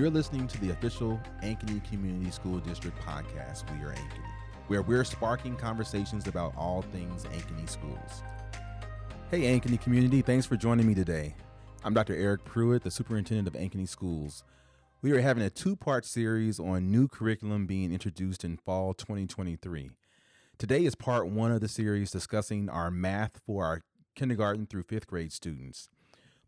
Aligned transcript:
You're 0.00 0.08
listening 0.08 0.48
to 0.48 0.60
the 0.62 0.70
official 0.70 1.20
Ankeny 1.42 1.86
Community 1.86 2.30
School 2.30 2.58
District 2.60 2.98
podcast, 3.02 3.70
We 3.70 3.84
Are 3.84 3.92
Ankeny, 3.92 4.24
where 4.68 4.80
we're 4.80 5.04
sparking 5.04 5.56
conversations 5.56 6.26
about 6.26 6.56
all 6.56 6.80
things 6.80 7.24
Ankeny 7.24 7.68
schools. 7.68 8.22
Hey, 9.30 9.42
Ankeny 9.42 9.78
community, 9.78 10.22
thanks 10.22 10.46
for 10.46 10.56
joining 10.56 10.86
me 10.86 10.94
today. 10.94 11.34
I'm 11.84 11.92
Dr. 11.92 12.16
Erick 12.16 12.46
Pruitt, 12.46 12.82
the 12.82 12.90
superintendent 12.90 13.46
of 13.46 13.52
Ankeny 13.52 13.86
Schools. 13.86 14.42
We 15.02 15.12
are 15.12 15.20
having 15.20 15.42
a 15.42 15.50
two 15.50 15.76
part 15.76 16.06
series 16.06 16.58
on 16.58 16.90
new 16.90 17.06
curriculum 17.06 17.66
being 17.66 17.92
introduced 17.92 18.42
in 18.42 18.56
fall 18.56 18.94
2023. 18.94 19.90
Today 20.56 20.86
is 20.86 20.94
part 20.94 21.28
one 21.28 21.52
of 21.52 21.60
the 21.60 21.68
series 21.68 22.10
discussing 22.10 22.70
our 22.70 22.90
math 22.90 23.38
for 23.44 23.66
our 23.66 23.82
kindergarten 24.14 24.64
through 24.64 24.84
fifth 24.84 25.06
grade 25.06 25.30
students. 25.30 25.90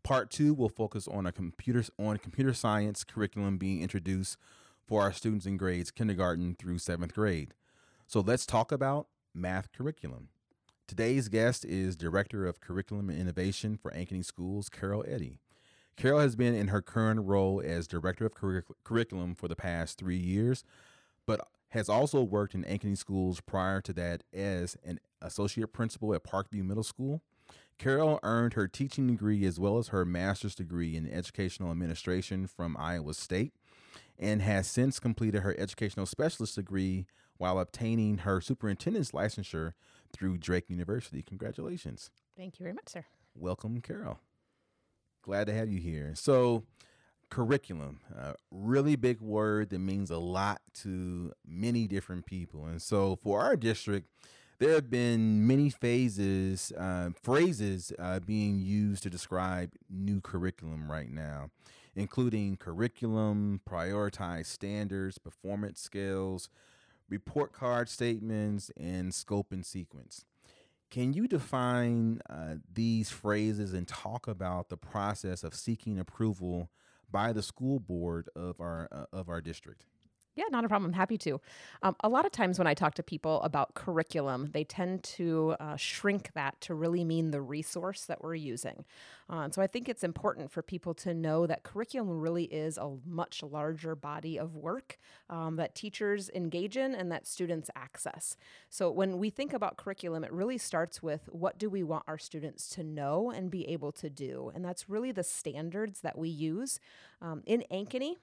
Part 0.03 0.29
two 0.29 0.53
will 0.53 0.69
focus 0.69 1.07
on 1.07 1.25
a 1.25 1.31
computer 1.31 1.83
on 1.97 2.17
computer 2.17 2.53
science 2.53 3.05
curriculum 3.05 3.57
being 3.57 3.81
introduced 3.81 4.37
for 4.85 5.01
our 5.01 5.13
students 5.13 5.45
in 5.45 5.55
grades 5.55 5.91
kindergarten 5.91 6.55
through 6.59 6.79
seventh 6.79 7.13
grade. 7.13 7.53
So 8.05 8.19
let's 8.19 8.45
talk 8.45 8.73
about 8.73 9.07
math 9.33 9.71
curriculum. 9.71 10.27
Today's 10.87 11.29
guest 11.29 11.63
is 11.63 11.95
Director 11.95 12.45
of 12.45 12.59
Curriculum 12.59 13.09
and 13.09 13.17
Innovation 13.17 13.77
for 13.77 13.91
Ankeny 13.91 14.25
Schools, 14.25 14.67
Carol 14.67 15.05
Eddy. 15.07 15.39
Carol 15.95 16.19
has 16.19 16.35
been 16.35 16.53
in 16.53 16.67
her 16.67 16.81
current 16.81 17.21
role 17.25 17.61
as 17.63 17.87
Director 17.87 18.25
of 18.25 18.33
Curriculum 18.83 19.35
for 19.35 19.47
the 19.47 19.55
past 19.55 19.97
three 19.97 20.17
years, 20.17 20.65
but 21.25 21.47
has 21.69 21.87
also 21.87 22.21
worked 22.21 22.53
in 22.53 22.65
Ankeny 22.65 22.97
Schools 22.97 23.39
prior 23.39 23.79
to 23.79 23.93
that 23.93 24.23
as 24.33 24.75
an 24.83 24.99
Associate 25.21 25.71
Principal 25.71 26.13
at 26.13 26.25
Parkview 26.25 26.63
Middle 26.63 26.83
School. 26.83 27.21
Carol 27.77 28.19
earned 28.23 28.53
her 28.53 28.67
teaching 28.67 29.07
degree 29.07 29.45
as 29.45 29.59
well 29.59 29.77
as 29.77 29.89
her 29.89 30.05
master's 30.05 30.55
degree 30.55 30.95
in 30.95 31.11
educational 31.11 31.71
administration 31.71 32.47
from 32.47 32.77
Iowa 32.77 33.13
State 33.13 33.53
and 34.19 34.41
has 34.41 34.67
since 34.67 34.99
completed 34.99 35.41
her 35.41 35.55
educational 35.57 36.05
specialist 36.05 36.55
degree 36.55 37.05
while 37.37 37.59
obtaining 37.59 38.19
her 38.19 38.39
superintendent's 38.39 39.11
licensure 39.11 39.73
through 40.13 40.37
Drake 40.37 40.69
University. 40.69 41.21
Congratulations. 41.21 42.09
Thank 42.37 42.59
you 42.59 42.63
very 42.63 42.73
much, 42.73 42.89
sir. 42.89 43.05
Welcome, 43.35 43.81
Carol. 43.81 44.19
Glad 45.23 45.47
to 45.47 45.53
have 45.53 45.69
you 45.69 45.79
here. 45.79 46.13
So, 46.15 46.63
curriculum, 47.29 47.99
a 48.15 48.35
really 48.51 48.95
big 48.95 49.21
word 49.21 49.71
that 49.71 49.79
means 49.79 50.11
a 50.11 50.17
lot 50.17 50.61
to 50.81 51.33
many 51.47 51.87
different 51.87 52.25
people. 52.25 52.65
And 52.65 52.81
so, 52.81 53.15
for 53.15 53.41
our 53.41 53.55
district, 53.55 54.07
there 54.59 54.73
have 54.73 54.89
been 54.89 55.45
many 55.45 55.69
phases, 55.69 56.71
uh, 56.77 57.09
phrases 57.21 57.91
uh, 57.99 58.19
being 58.19 58.59
used 58.59 59.03
to 59.03 59.09
describe 59.09 59.71
new 59.89 60.21
curriculum 60.21 60.91
right 60.91 61.09
now, 61.09 61.49
including 61.95 62.57
curriculum, 62.57 63.61
prioritized 63.69 64.47
standards, 64.47 65.17
performance 65.17 65.81
scales, 65.81 66.49
report 67.09 67.53
card 67.53 67.89
statements, 67.89 68.71
and 68.77 69.13
scope 69.13 69.51
and 69.51 69.65
sequence. 69.65 70.25
Can 70.89 71.13
you 71.13 71.27
define 71.27 72.21
uh, 72.29 72.55
these 72.71 73.09
phrases 73.09 73.73
and 73.73 73.87
talk 73.87 74.27
about 74.27 74.69
the 74.69 74.77
process 74.77 75.43
of 75.43 75.55
seeking 75.55 75.97
approval 75.97 76.69
by 77.11 77.33
the 77.33 77.41
school 77.41 77.79
board 77.79 78.29
of 78.35 78.61
our 78.61 78.87
uh, 78.91 79.05
of 79.11 79.27
our 79.27 79.41
district? 79.41 79.85
Yeah, 80.35 80.45
not 80.49 80.65
a 80.65 80.67
problem. 80.67 80.89
I'm 80.89 80.97
happy 80.97 81.17
to. 81.19 81.39
Um, 81.83 81.95
a 81.99 82.09
lot 82.09 82.25
of 82.25 82.31
times 82.31 82.57
when 82.57 82.65
I 82.65 82.73
talk 82.73 82.95
to 82.95 83.03
people 83.03 83.39
about 83.43 83.75
curriculum, 83.75 84.49
they 84.51 84.63
tend 84.63 85.03
to 85.03 85.55
uh, 85.59 85.75
shrink 85.75 86.31
that 86.33 86.59
to 86.61 86.73
really 86.73 87.03
mean 87.03 87.29
the 87.29 87.41
resource 87.41 88.05
that 88.05 88.23
we're 88.23 88.33
using. 88.33 88.83
Uh, 89.29 89.49
so 89.51 89.61
I 89.61 89.67
think 89.67 89.87
it's 89.87 90.03
important 90.03 90.51
for 90.51 90.63
people 90.63 90.95
to 90.95 91.13
know 91.13 91.45
that 91.45 91.61
curriculum 91.61 92.19
really 92.19 92.45
is 92.45 92.79
a 92.79 92.95
much 93.05 93.43
larger 93.43 93.95
body 93.95 94.39
of 94.39 94.55
work 94.55 94.97
um, 95.29 95.55
that 95.57 95.75
teachers 95.75 96.31
engage 96.33 96.77
in 96.77 96.95
and 96.95 97.11
that 97.11 97.27
students 97.27 97.69
access. 97.75 98.35
So 98.71 98.89
when 98.89 99.19
we 99.19 99.29
think 99.29 99.53
about 99.53 99.77
curriculum, 99.77 100.23
it 100.23 100.31
really 100.31 100.57
starts 100.57 101.03
with 101.03 101.29
what 101.31 101.59
do 101.59 101.69
we 101.69 101.83
want 101.83 102.05
our 102.07 102.17
students 102.17 102.69
to 102.69 102.83
know 102.83 103.29
and 103.29 103.51
be 103.51 103.67
able 103.69 103.91
to 103.93 104.09
do? 104.09 104.51
And 104.55 104.65
that's 104.65 104.89
really 104.89 105.11
the 105.11 105.23
standards 105.23 106.01
that 106.01 106.17
we 106.17 106.29
use. 106.29 106.79
Um, 107.21 107.43
in 107.45 107.63
Ankeny, 107.71 108.15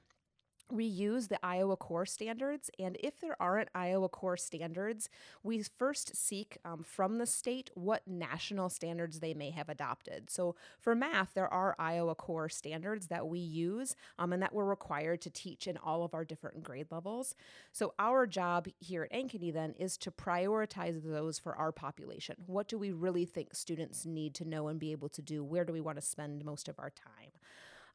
we 0.73 0.85
use 0.85 1.29
the 1.29 1.45
Iowa 1.45 1.77
core 1.77 2.07
standards, 2.07 2.71
and 2.79 2.97
if 3.01 3.21
there 3.21 3.41
aren't 3.41 3.69
Iowa 3.75 4.09
core 4.09 4.37
standards, 4.37 5.09
we 5.43 5.63
first 5.63 6.17
seek 6.17 6.59
um, 6.65 6.83
from 6.83 7.19
the 7.19 7.27
state 7.27 7.71
what 7.75 8.07
national 8.07 8.69
standards 8.69 9.21
they 9.21 9.35
may 9.35 9.51
have 9.51 9.69
adopted. 9.69 10.31
So 10.31 10.57
for 10.79 10.95
math, 10.95 11.35
there 11.35 11.53
are 11.53 11.77
Iowa 11.79 12.15
core 12.15 12.49
standards 12.49 13.09
that 13.09 13.27
we 13.27 13.39
use 13.39 13.97
um, 14.19 14.33
and 14.33 14.43
that 14.43 14.55
we're 14.55 14.65
required 14.65 15.21
to 15.23 15.31
teach 15.31 15.67
in 15.67 15.77
all 15.77 16.05
of 16.05 16.15
our 16.15 16.25
different 16.25 16.63
grade 16.63 16.89
levels. 16.91 17.35
So 17.73 17.95
our 17.99 18.27
job 18.27 18.69
here 18.79 19.05
at 19.05 19.13
Ankeny 19.13 19.53
then 19.53 19.75
is 19.79 19.97
to 19.99 20.11
prioritize 20.11 21.03
those 21.03 21.39
for 21.39 21.55
our 21.57 21.73
population. 21.73 22.37
What 22.47 22.69
do 22.69 22.79
we 22.79 22.93
really 22.93 23.25
think 23.25 23.55
students 23.55 24.07
need 24.07 24.35
to 24.35 24.45
know 24.45 24.69
and 24.69 24.79
be 24.79 24.93
able 24.93 25.09
to 25.11 25.23
do? 25.23 25.43
Where 25.43 25.65
do 25.65 25.73
we 25.73 25.81
want 25.81 25.97
to 25.99 26.03
spend 26.03 26.45
most 26.45 26.69
of 26.69 26.79
our 26.79 26.91
time? 26.91 27.31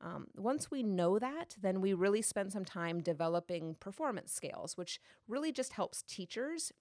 Um, 0.01 0.27
once 0.35 0.69
we 0.69 0.83
know 0.83 1.19
that, 1.19 1.55
then 1.61 1.81
we 1.81 1.93
really 1.93 2.21
spend 2.21 2.51
some 2.51 2.65
time 2.65 3.01
developing 3.01 3.75
performance 3.79 4.31
scales, 4.31 4.77
which 4.77 4.99
really 5.27 5.51
just 5.51 5.73
helps 5.73 6.03
teachers 6.03 6.71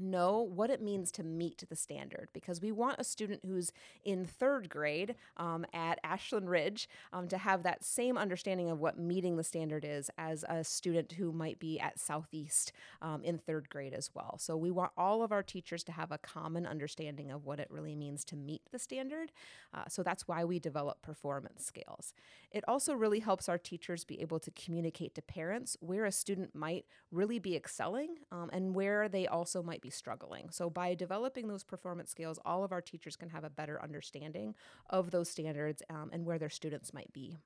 know 0.00 0.40
what 0.40 0.70
it 0.70 0.82
means 0.82 1.10
to 1.12 1.22
meet 1.22 1.62
the 1.68 1.76
standard 1.76 2.28
because 2.32 2.60
we 2.60 2.72
want 2.72 2.96
a 2.98 3.04
student 3.04 3.42
who's 3.44 3.72
in 4.04 4.24
third 4.24 4.68
grade 4.68 5.14
um, 5.36 5.66
at 5.72 5.98
Ashland 6.02 6.48
Ridge 6.48 6.88
um, 7.12 7.28
to 7.28 7.38
have 7.38 7.62
that 7.62 7.84
same 7.84 8.16
understanding 8.16 8.70
of 8.70 8.80
what 8.80 8.98
meeting 8.98 9.36
the 9.36 9.44
standard 9.44 9.84
is 9.84 10.10
as 10.16 10.44
a 10.48 10.64
student 10.64 11.12
who 11.12 11.32
might 11.32 11.58
be 11.58 11.78
at 11.78 11.98
Southeast 11.98 12.72
um, 13.02 13.22
in 13.22 13.38
third 13.38 13.68
grade 13.68 13.92
as 13.92 14.10
well. 14.14 14.36
So 14.38 14.56
we 14.56 14.70
want 14.70 14.92
all 14.96 15.22
of 15.22 15.32
our 15.32 15.42
teachers 15.42 15.84
to 15.84 15.92
have 15.92 16.10
a 16.10 16.18
common 16.18 16.66
understanding 16.66 17.30
of 17.30 17.44
what 17.44 17.60
it 17.60 17.68
really 17.70 17.94
means 17.94 18.24
to 18.26 18.36
meet 18.36 18.62
the 18.72 18.78
standard. 18.78 19.32
Uh, 19.74 19.84
so 19.88 20.02
that's 20.02 20.26
why 20.26 20.44
we 20.44 20.58
develop 20.58 21.02
performance 21.02 21.64
scales. 21.64 22.14
It 22.50 22.64
also 22.66 22.94
really 22.94 23.20
helps 23.20 23.48
our 23.48 23.58
teachers 23.58 24.04
be 24.04 24.20
able 24.20 24.40
to 24.40 24.50
communicate 24.50 25.14
to 25.14 25.22
parents 25.22 25.76
where 25.80 26.04
a 26.04 26.12
student 26.12 26.54
might 26.54 26.84
really 27.12 27.38
be 27.38 27.54
excelling 27.54 28.16
um, 28.32 28.50
and 28.52 28.74
where 28.74 29.08
they 29.08 29.26
also 29.26 29.62
might 29.62 29.80
be 29.80 29.89
struggling. 29.90 30.50
So, 30.50 30.70
by 30.70 30.94
developing 30.94 31.48
those 31.48 31.64
performance 31.64 32.10
scales, 32.10 32.38
all 32.44 32.64
of 32.64 32.72
our 32.72 32.80
teachers 32.80 33.16
can 33.16 33.28
have 33.30 33.44
a 33.44 33.50
better 33.50 33.80
understanding 33.82 34.54
of 34.88 35.10
those 35.10 35.28
standards 35.30 35.82
um, 35.90 36.10
and 36.12 36.24
where 36.24 36.38
their 36.38 36.50
students 36.50 36.94
might 36.94 37.12
be. 37.12 37.36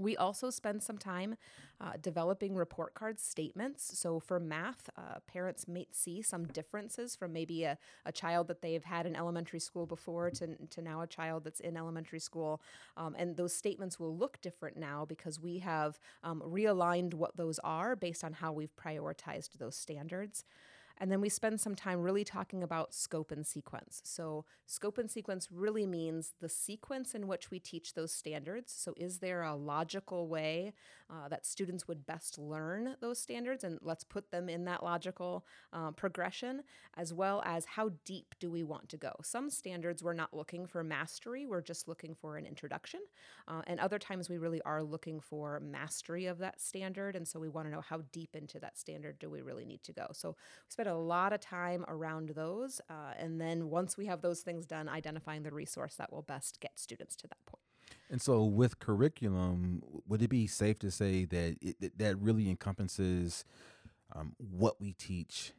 We 0.00 0.16
also 0.16 0.50
spend 0.50 0.80
some 0.84 0.96
time 0.96 1.34
uh, 1.80 1.92
developing 2.00 2.54
report 2.54 2.94
card 2.94 3.18
statements. 3.18 3.98
So, 3.98 4.20
for 4.20 4.38
math, 4.38 4.88
uh, 4.96 5.18
parents 5.26 5.66
may 5.66 5.88
see 5.90 6.22
some 6.22 6.44
differences 6.44 7.16
from 7.16 7.32
maybe 7.32 7.64
a, 7.64 7.76
a 8.06 8.12
child 8.12 8.46
that 8.46 8.62
they've 8.62 8.84
had 8.84 9.06
in 9.06 9.16
elementary 9.16 9.58
school 9.58 9.86
before 9.86 10.30
to, 10.30 10.54
to 10.70 10.82
now 10.82 11.00
a 11.00 11.06
child 11.08 11.42
that's 11.42 11.58
in 11.58 11.76
elementary 11.76 12.20
school. 12.20 12.62
Um, 12.96 13.16
and 13.18 13.36
those 13.36 13.52
statements 13.52 13.98
will 13.98 14.16
look 14.16 14.40
different 14.40 14.76
now 14.76 15.04
because 15.04 15.40
we 15.40 15.58
have 15.58 15.98
um, 16.22 16.42
realigned 16.46 17.14
what 17.14 17.36
those 17.36 17.58
are 17.60 17.96
based 17.96 18.22
on 18.22 18.34
how 18.34 18.52
we've 18.52 18.74
prioritized 18.76 19.58
those 19.58 19.74
standards. 19.74 20.44
And 20.98 21.10
then 21.10 21.20
we 21.20 21.28
spend 21.28 21.60
some 21.60 21.74
time 21.74 22.02
really 22.02 22.24
talking 22.24 22.62
about 22.62 22.92
scope 22.92 23.30
and 23.30 23.46
sequence. 23.46 24.00
So, 24.04 24.44
scope 24.66 24.98
and 24.98 25.10
sequence 25.10 25.48
really 25.50 25.86
means 25.86 26.34
the 26.40 26.48
sequence 26.48 27.14
in 27.14 27.28
which 27.28 27.50
we 27.50 27.60
teach 27.60 27.94
those 27.94 28.12
standards. 28.12 28.72
So, 28.76 28.94
is 28.96 29.18
there 29.18 29.42
a 29.42 29.54
logical 29.54 30.28
way 30.28 30.72
uh, 31.08 31.28
that 31.28 31.46
students 31.46 31.86
would 31.86 32.04
best 32.04 32.38
learn 32.38 32.96
those 33.00 33.18
standards? 33.18 33.62
And 33.62 33.78
let's 33.80 34.02
put 34.02 34.30
them 34.30 34.48
in 34.48 34.64
that 34.64 34.82
logical 34.82 35.46
uh, 35.72 35.92
progression, 35.92 36.62
as 36.96 37.14
well 37.14 37.42
as 37.46 37.64
how 37.64 37.90
deep 38.04 38.34
do 38.40 38.50
we 38.50 38.64
want 38.64 38.88
to 38.88 38.96
go? 38.96 39.12
Some 39.22 39.50
standards 39.50 40.02
we're 40.02 40.14
not 40.14 40.34
looking 40.34 40.66
for 40.66 40.82
mastery, 40.82 41.46
we're 41.46 41.62
just 41.62 41.86
looking 41.86 42.14
for 42.14 42.36
an 42.36 42.44
introduction. 42.44 43.00
Uh, 43.46 43.62
and 43.68 43.78
other 43.78 43.98
times 43.98 44.28
we 44.28 44.38
really 44.38 44.60
are 44.62 44.82
looking 44.82 45.20
for 45.20 45.60
mastery 45.60 46.26
of 46.26 46.38
that 46.38 46.60
standard. 46.60 47.14
And 47.14 47.26
so, 47.26 47.38
we 47.38 47.48
want 47.48 47.68
to 47.68 47.72
know 47.72 47.82
how 47.82 48.02
deep 48.10 48.34
into 48.34 48.58
that 48.58 48.76
standard 48.76 49.18
do 49.20 49.30
we 49.30 49.42
really 49.42 49.64
need 49.64 49.84
to 49.84 49.92
go. 49.92 50.08
So, 50.12 50.30
we 50.30 50.70
spend 50.70 50.87
a 50.88 50.94
lot 50.94 51.32
of 51.32 51.40
time 51.40 51.84
around 51.88 52.30
those. 52.30 52.80
Uh, 52.90 53.12
and 53.18 53.40
then 53.40 53.70
once 53.70 53.96
we 53.96 54.06
have 54.06 54.20
those 54.20 54.40
things 54.40 54.66
done, 54.66 54.88
identifying 54.88 55.42
the 55.42 55.52
resource 55.52 55.94
that 55.96 56.12
will 56.12 56.22
best 56.22 56.60
get 56.60 56.78
students 56.78 57.14
to 57.16 57.28
that 57.28 57.44
point. 57.46 57.62
And 58.10 58.20
so, 58.20 58.44
with 58.44 58.78
curriculum, 58.78 59.82
would 60.06 60.22
it 60.22 60.28
be 60.28 60.46
safe 60.46 60.78
to 60.80 60.90
say 60.90 61.24
that 61.26 61.56
it, 61.60 61.98
that 61.98 62.18
really 62.18 62.48
encompasses 62.48 63.44
um, 64.14 64.34
what 64.38 64.80
we 64.80 64.92
teach 64.92 65.52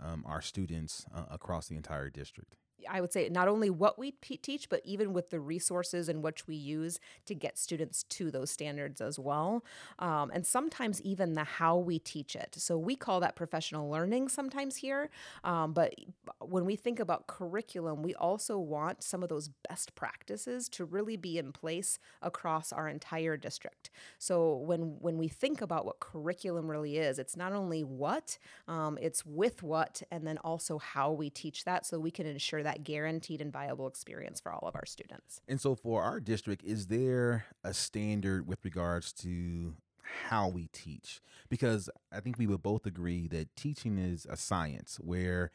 um, 0.00 0.24
our 0.26 0.40
students 0.40 1.04
uh, 1.14 1.24
across 1.30 1.68
the 1.68 1.76
entire 1.76 2.10
district? 2.10 2.56
I 2.88 3.00
would 3.00 3.12
say 3.12 3.28
not 3.28 3.48
only 3.48 3.70
what 3.70 3.98
we 3.98 4.12
teach, 4.12 4.68
but 4.68 4.82
even 4.84 5.12
with 5.12 5.30
the 5.30 5.40
resources 5.40 6.08
in 6.08 6.22
which 6.22 6.46
we 6.46 6.54
use 6.54 7.00
to 7.24 7.34
get 7.34 7.58
students 7.58 8.02
to 8.04 8.30
those 8.30 8.50
standards 8.50 9.00
as 9.00 9.18
well. 9.18 9.64
Um, 9.98 10.30
and 10.32 10.46
sometimes 10.46 11.00
even 11.02 11.34
the 11.34 11.44
how 11.44 11.76
we 11.76 11.98
teach 11.98 12.36
it. 12.36 12.54
So 12.58 12.76
we 12.76 12.96
call 12.96 13.20
that 13.20 13.36
professional 13.36 13.90
learning 13.90 14.28
sometimes 14.28 14.76
here. 14.76 15.10
Um, 15.44 15.72
but 15.72 15.94
when 16.40 16.64
we 16.64 16.76
think 16.76 17.00
about 17.00 17.26
curriculum, 17.26 18.02
we 18.02 18.14
also 18.14 18.58
want 18.58 19.02
some 19.02 19.22
of 19.22 19.28
those 19.28 19.50
best 19.68 19.94
practices 19.94 20.68
to 20.70 20.84
really 20.84 21.16
be 21.16 21.38
in 21.38 21.52
place 21.52 21.98
across 22.22 22.72
our 22.72 22.88
entire 22.88 23.36
district. 23.36 23.90
So 24.18 24.56
when 24.56 24.96
when 25.00 25.18
we 25.18 25.28
think 25.28 25.60
about 25.60 25.86
what 25.86 26.00
curriculum 26.00 26.70
really 26.70 26.98
is, 26.98 27.18
it's 27.18 27.36
not 27.36 27.52
only 27.52 27.84
what, 27.84 28.38
um, 28.68 28.98
it's 29.00 29.24
with 29.24 29.62
what, 29.62 30.02
and 30.10 30.26
then 30.26 30.38
also 30.38 30.78
how 30.78 31.12
we 31.12 31.30
teach 31.30 31.64
that, 31.64 31.86
so 31.86 31.98
we 31.98 32.10
can 32.10 32.26
ensure 32.26 32.62
that 32.66 32.82
guaranteed 32.82 33.40
and 33.40 33.52
viable 33.52 33.86
experience 33.86 34.40
for 34.40 34.52
all 34.52 34.66
of 34.66 34.74
our 34.74 34.84
students. 34.84 35.40
And 35.46 35.60
so, 35.60 35.76
for 35.76 36.02
our 36.02 36.18
district, 36.18 36.64
is 36.64 36.88
there 36.88 37.46
a 37.62 37.72
standard 37.72 38.46
with 38.46 38.64
regards 38.64 39.12
to 39.14 39.74
how 40.02 40.48
we 40.48 40.66
teach? 40.72 41.20
Because 41.48 41.88
I 42.12 42.18
think 42.18 42.38
we 42.38 42.48
would 42.48 42.64
both 42.64 42.84
agree 42.84 43.28
that 43.28 43.54
teaching 43.54 43.98
is 43.98 44.26
a 44.28 44.36
science 44.36 44.98
where 45.00 45.52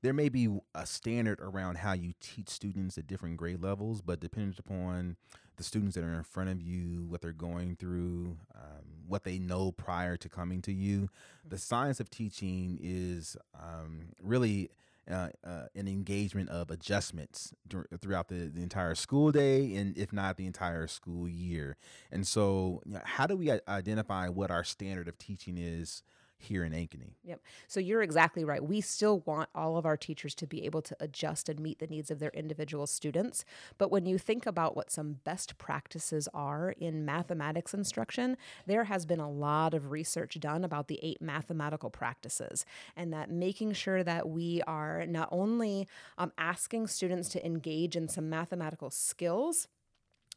there 0.00 0.14
may 0.14 0.30
be 0.30 0.58
a 0.74 0.86
standard 0.86 1.38
around 1.40 1.78
how 1.78 1.92
you 1.92 2.14
teach 2.20 2.48
students 2.48 2.96
at 2.96 3.06
different 3.06 3.36
grade 3.36 3.62
levels, 3.62 4.00
but 4.00 4.20
depending 4.20 4.54
upon 4.58 5.16
the 5.56 5.64
students 5.64 5.94
that 5.96 6.04
are 6.04 6.14
in 6.14 6.22
front 6.22 6.48
of 6.48 6.62
you, 6.62 7.04
what 7.08 7.20
they're 7.20 7.32
going 7.32 7.76
through, 7.76 8.38
um, 8.54 8.84
what 9.06 9.24
they 9.24 9.38
know 9.38 9.70
prior 9.70 10.16
to 10.16 10.28
coming 10.30 10.62
to 10.62 10.72
you, 10.72 11.10
the 11.46 11.58
science 11.58 12.00
of 12.00 12.08
teaching 12.08 12.78
is 12.82 13.36
um, 13.54 14.08
really 14.22 14.70
uh, 15.10 15.28
uh, 15.44 15.64
an 15.74 15.88
engagement 15.88 16.48
of 16.48 16.70
adjustments 16.70 17.54
throughout 18.00 18.28
the, 18.28 18.50
the 18.54 18.62
entire 18.62 18.94
school 18.94 19.32
day 19.32 19.74
and 19.76 19.96
if 19.98 20.12
not 20.12 20.36
the 20.36 20.46
entire 20.46 20.86
school 20.86 21.28
year. 21.28 21.76
And 22.10 22.26
so, 22.26 22.82
you 22.86 22.94
know, 22.94 23.00
how 23.04 23.26
do 23.26 23.36
we 23.36 23.50
identify 23.68 24.28
what 24.28 24.50
our 24.50 24.64
standard 24.64 25.08
of 25.08 25.18
teaching 25.18 25.58
is 25.58 26.02
here 26.38 26.64
in 26.64 26.72
Ankeny. 26.72 27.14
Yep. 27.24 27.40
So 27.68 27.80
you're 27.80 28.02
exactly 28.02 28.44
right. 28.44 28.62
We 28.62 28.80
still 28.80 29.20
want 29.20 29.48
all 29.54 29.76
of 29.76 29.86
our 29.86 29.96
teachers 29.96 30.34
to 30.36 30.46
be 30.46 30.64
able 30.64 30.82
to 30.82 30.96
adjust 31.00 31.48
and 31.48 31.60
meet 31.60 31.78
the 31.78 31.86
needs 31.86 32.10
of 32.10 32.18
their 32.18 32.30
individual 32.30 32.86
students. 32.86 33.44
But 33.78 33.90
when 33.90 34.06
you 34.06 34.18
think 34.18 34.46
about 34.46 34.76
what 34.76 34.90
some 34.90 35.20
best 35.24 35.58
practices 35.58 36.28
are 36.34 36.74
in 36.78 37.04
mathematics 37.04 37.74
instruction, 37.74 38.36
there 38.66 38.84
has 38.84 39.06
been 39.06 39.20
a 39.20 39.30
lot 39.30 39.74
of 39.74 39.90
research 39.90 40.38
done 40.40 40.64
about 40.64 40.88
the 40.88 41.00
eight 41.02 41.20
mathematical 41.20 41.90
practices 41.90 42.64
and 42.96 43.12
that 43.12 43.30
making 43.30 43.72
sure 43.72 44.02
that 44.04 44.28
we 44.28 44.62
are 44.66 45.06
not 45.06 45.28
only 45.32 45.88
um, 46.18 46.32
asking 46.38 46.86
students 46.86 47.28
to 47.30 47.44
engage 47.44 47.96
in 47.96 48.08
some 48.08 48.28
mathematical 48.28 48.90
skills 48.90 49.68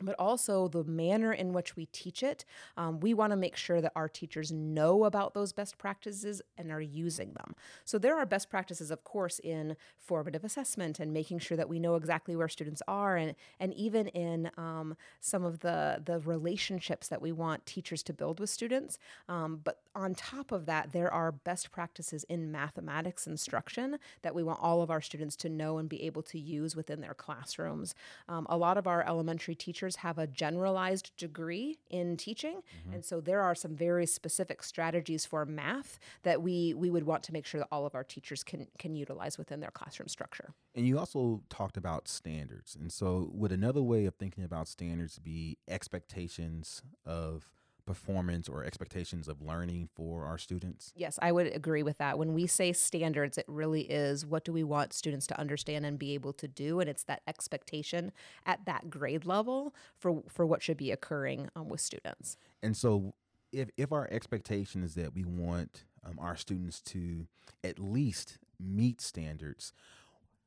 but 0.02 0.16
also 0.20 0.68
the 0.68 0.84
manner 0.84 1.34
in 1.34 1.54
which 1.54 1.76
we 1.76 1.88
teach 1.88 2.22
it. 2.24 2.46
Um, 2.76 3.00
we 3.00 3.14
want 3.14 3.32
to 3.32 3.38
make 3.38 3.56
sure 3.56 3.82
that 3.82 3.92
our 3.96 4.08
teachers 4.08 4.52
know 4.52 5.06
about 5.06 5.34
those 5.34 5.54
best 5.54 5.78
practices 5.78 6.42
and 6.58 6.72
are 6.72 6.82
using 6.82 7.34
them. 7.34 7.56
So, 7.86 7.98
there 7.98 8.18
are 8.18 8.26
best 8.26 8.50
practices, 8.50 8.92
of 8.92 9.04
course, 9.04 9.40
in 9.40 9.76
formative 9.98 10.44
assessment 10.44 11.00
and 11.00 11.14
making 11.14 11.40
sure 11.40 11.58
that 11.58 11.70
we 11.70 11.80
know 11.80 11.96
exactly 11.96 12.36
where 12.36 12.48
students 12.48 12.82
are, 12.88 13.18
and, 13.18 13.36
and 13.60 13.74
even 13.74 14.08
in 14.10 14.52
um, 14.58 14.96
some 15.20 15.44
of 15.44 15.60
the, 15.60 16.02
the 16.04 16.20
relationships 16.20 17.08
that 17.08 17.22
we 17.22 17.32
want 17.32 17.66
teachers 17.66 18.04
to 18.04 18.14
build 18.14 18.40
with 18.40 18.50
students. 18.50 18.98
Um, 19.28 19.62
but 19.64 19.82
on 19.96 20.14
top 20.14 20.52
of 20.52 20.66
that, 20.68 20.92
there 20.92 21.12
are 21.12 21.32
best 21.32 21.72
practices 21.72 22.24
in 22.26 22.52
mathematics 22.52 23.26
instruction 23.26 23.98
that 24.22 24.36
we 24.36 24.44
want 24.44 24.60
all 24.62 24.82
of 24.82 24.92
our 24.92 25.02
students 25.02 25.36
to 25.38 25.50
know 25.50 25.78
and 25.78 25.90
be 25.90 26.04
able 26.04 26.22
to 26.24 26.40
use 26.40 26.76
within 26.76 27.02
their 27.02 27.14
classrooms. 27.14 27.96
Um, 28.28 28.46
a 28.50 28.58
lot 28.58 28.78
of 28.78 28.88
our 28.88 29.06
elementary 29.06 29.56
teachers 29.56 29.87
teachers 29.88 30.02
have 30.02 30.18
a 30.18 30.28
generalized 30.28 31.12
degree 31.18 31.78
in 31.90 32.18
teaching, 32.18 32.58
mm-hmm. 32.58 32.94
and 32.94 33.06
so 33.06 33.22
there 33.22 33.42
are 33.42 33.56
some 33.56 33.76
very 33.76 34.06
specific 34.06 34.64
strategies 34.64 35.26
for 35.26 35.46
math 35.46 36.00
that 36.24 36.42
we 36.42 36.74
we 36.74 36.90
would 36.90 37.06
want 37.06 37.24
to 37.24 37.34
make 37.34 37.46
sure 37.46 37.60
that 37.60 37.68
all 37.72 37.86
of 37.86 37.96
our 37.96 38.04
teachers 38.04 38.44
can 38.44 38.68
can 38.78 38.96
utilize 38.96 39.38
within 39.38 39.60
their 39.62 39.72
classroom 39.72 40.10
structure. 40.10 40.54
And 40.76 40.86
you 40.86 41.00
also 41.00 41.42
talked 41.50 41.78
about 41.78 42.08
standards, 42.08 42.76
and 42.76 42.92
so 42.92 43.30
would 43.34 43.52
another 43.52 43.82
way 43.82 44.06
of 44.06 44.16
thinking 44.16 44.44
about 44.44 44.68
standards 44.68 45.20
be 45.20 45.58
expectations 45.68 46.82
of 47.06 47.50
performance 47.88 48.48
or 48.48 48.64
expectations 48.64 49.28
of 49.28 49.42
learning 49.42 49.90
for 49.96 50.26
our 50.26 50.38
students? 50.38 50.94
Yes, 50.96 51.18
I 51.22 51.32
would 51.32 51.48
agree 51.56 51.82
with 51.82 51.98
that. 51.98 52.20
When 52.20 52.34
we 52.34 52.46
say 52.46 52.74
standards, 52.74 53.38
it 53.40 53.46
really 53.48 53.82
is 53.82 54.26
what 54.26 54.44
do 54.44 54.54
we 54.54 54.64
want 54.64 54.94
students 54.94 55.26
to 55.28 55.40
understand 55.40 55.86
and 55.86 55.98
be 55.98 56.14
able 56.14 56.34
to 56.34 56.48
do, 56.48 56.80
and 56.80 56.90
it's 56.90 57.04
that 57.06 57.22
expectation 57.28 58.12
at 58.46 58.66
that 58.66 58.92
grade 58.92 59.26
level 59.26 59.74
for 59.98 60.22
for 60.28 60.46
what 60.46 60.62
should 60.62 60.78
be 60.78 60.92
occurring 60.92 61.50
um, 61.56 61.70
with 61.70 61.82
students. 61.82 62.38
And 62.62 62.78
so, 62.78 63.16
if 63.52 63.70
if 63.78 63.92
our 63.92 64.08
expectation 64.12 64.84
is 64.84 64.94
that 64.96 65.16
we 65.16 65.24
want 65.24 65.86
um, 66.06 66.20
our 66.20 66.36
students 66.36 66.82
to 66.82 67.26
at 67.64 67.80
least 67.80 68.38
meet 68.60 69.02
standards 69.02 69.74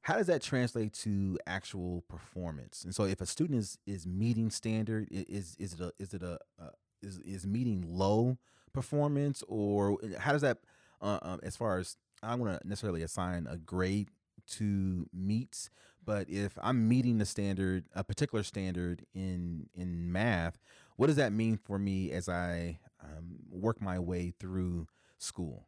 how 0.02 0.16
does 0.16 0.26
that 0.26 0.42
translate 0.42 0.92
to 0.92 1.38
actual 1.46 2.02
performance 2.08 2.84
and 2.84 2.94
so 2.94 3.04
if 3.04 3.20
a 3.20 3.26
student 3.26 3.58
is 3.58 3.78
is 3.87 4.06
meeting 4.06 4.50
standard 4.50 5.08
is 5.10 5.56
is 5.58 5.75
it 5.75 5.81
a 5.81 5.92
is 5.98 6.14
it 6.14 6.22
a, 6.22 6.38
a, 6.58 6.70
is 7.02 7.19
is 7.19 7.47
meeting 7.47 7.85
low 7.87 8.38
performance, 8.73 9.43
or 9.49 9.99
how 10.19 10.32
does 10.32 10.43
that, 10.43 10.58
uh, 11.00 11.19
um, 11.23 11.41
as 11.43 11.56
far 11.56 11.79
as 11.79 11.97
I 12.23 12.31
don't 12.31 12.41
want 12.41 12.61
to 12.61 12.69
necessarily 12.69 13.02
assign 13.02 13.47
a 13.49 13.56
grade 13.56 14.11
to 14.58 15.06
meets, 15.12 15.70
but 16.05 16.29
if 16.29 16.58
I'm 16.62 16.88
meeting 16.88 17.19
the 17.19 17.26
standard, 17.26 17.85
a 17.94 18.05
particular 18.05 18.43
standard 18.43 19.05
in 19.14 19.69
in 19.75 20.11
math, 20.12 20.58
what 20.97 21.06
does 21.06 21.17
that 21.17 21.32
mean 21.32 21.56
for 21.56 21.79
me 21.79 22.11
as 22.12 22.29
I 22.29 22.79
um, 23.02 23.37
work 23.50 23.81
my 23.81 23.99
way 23.99 24.32
through 24.38 24.87
school? 25.20 25.67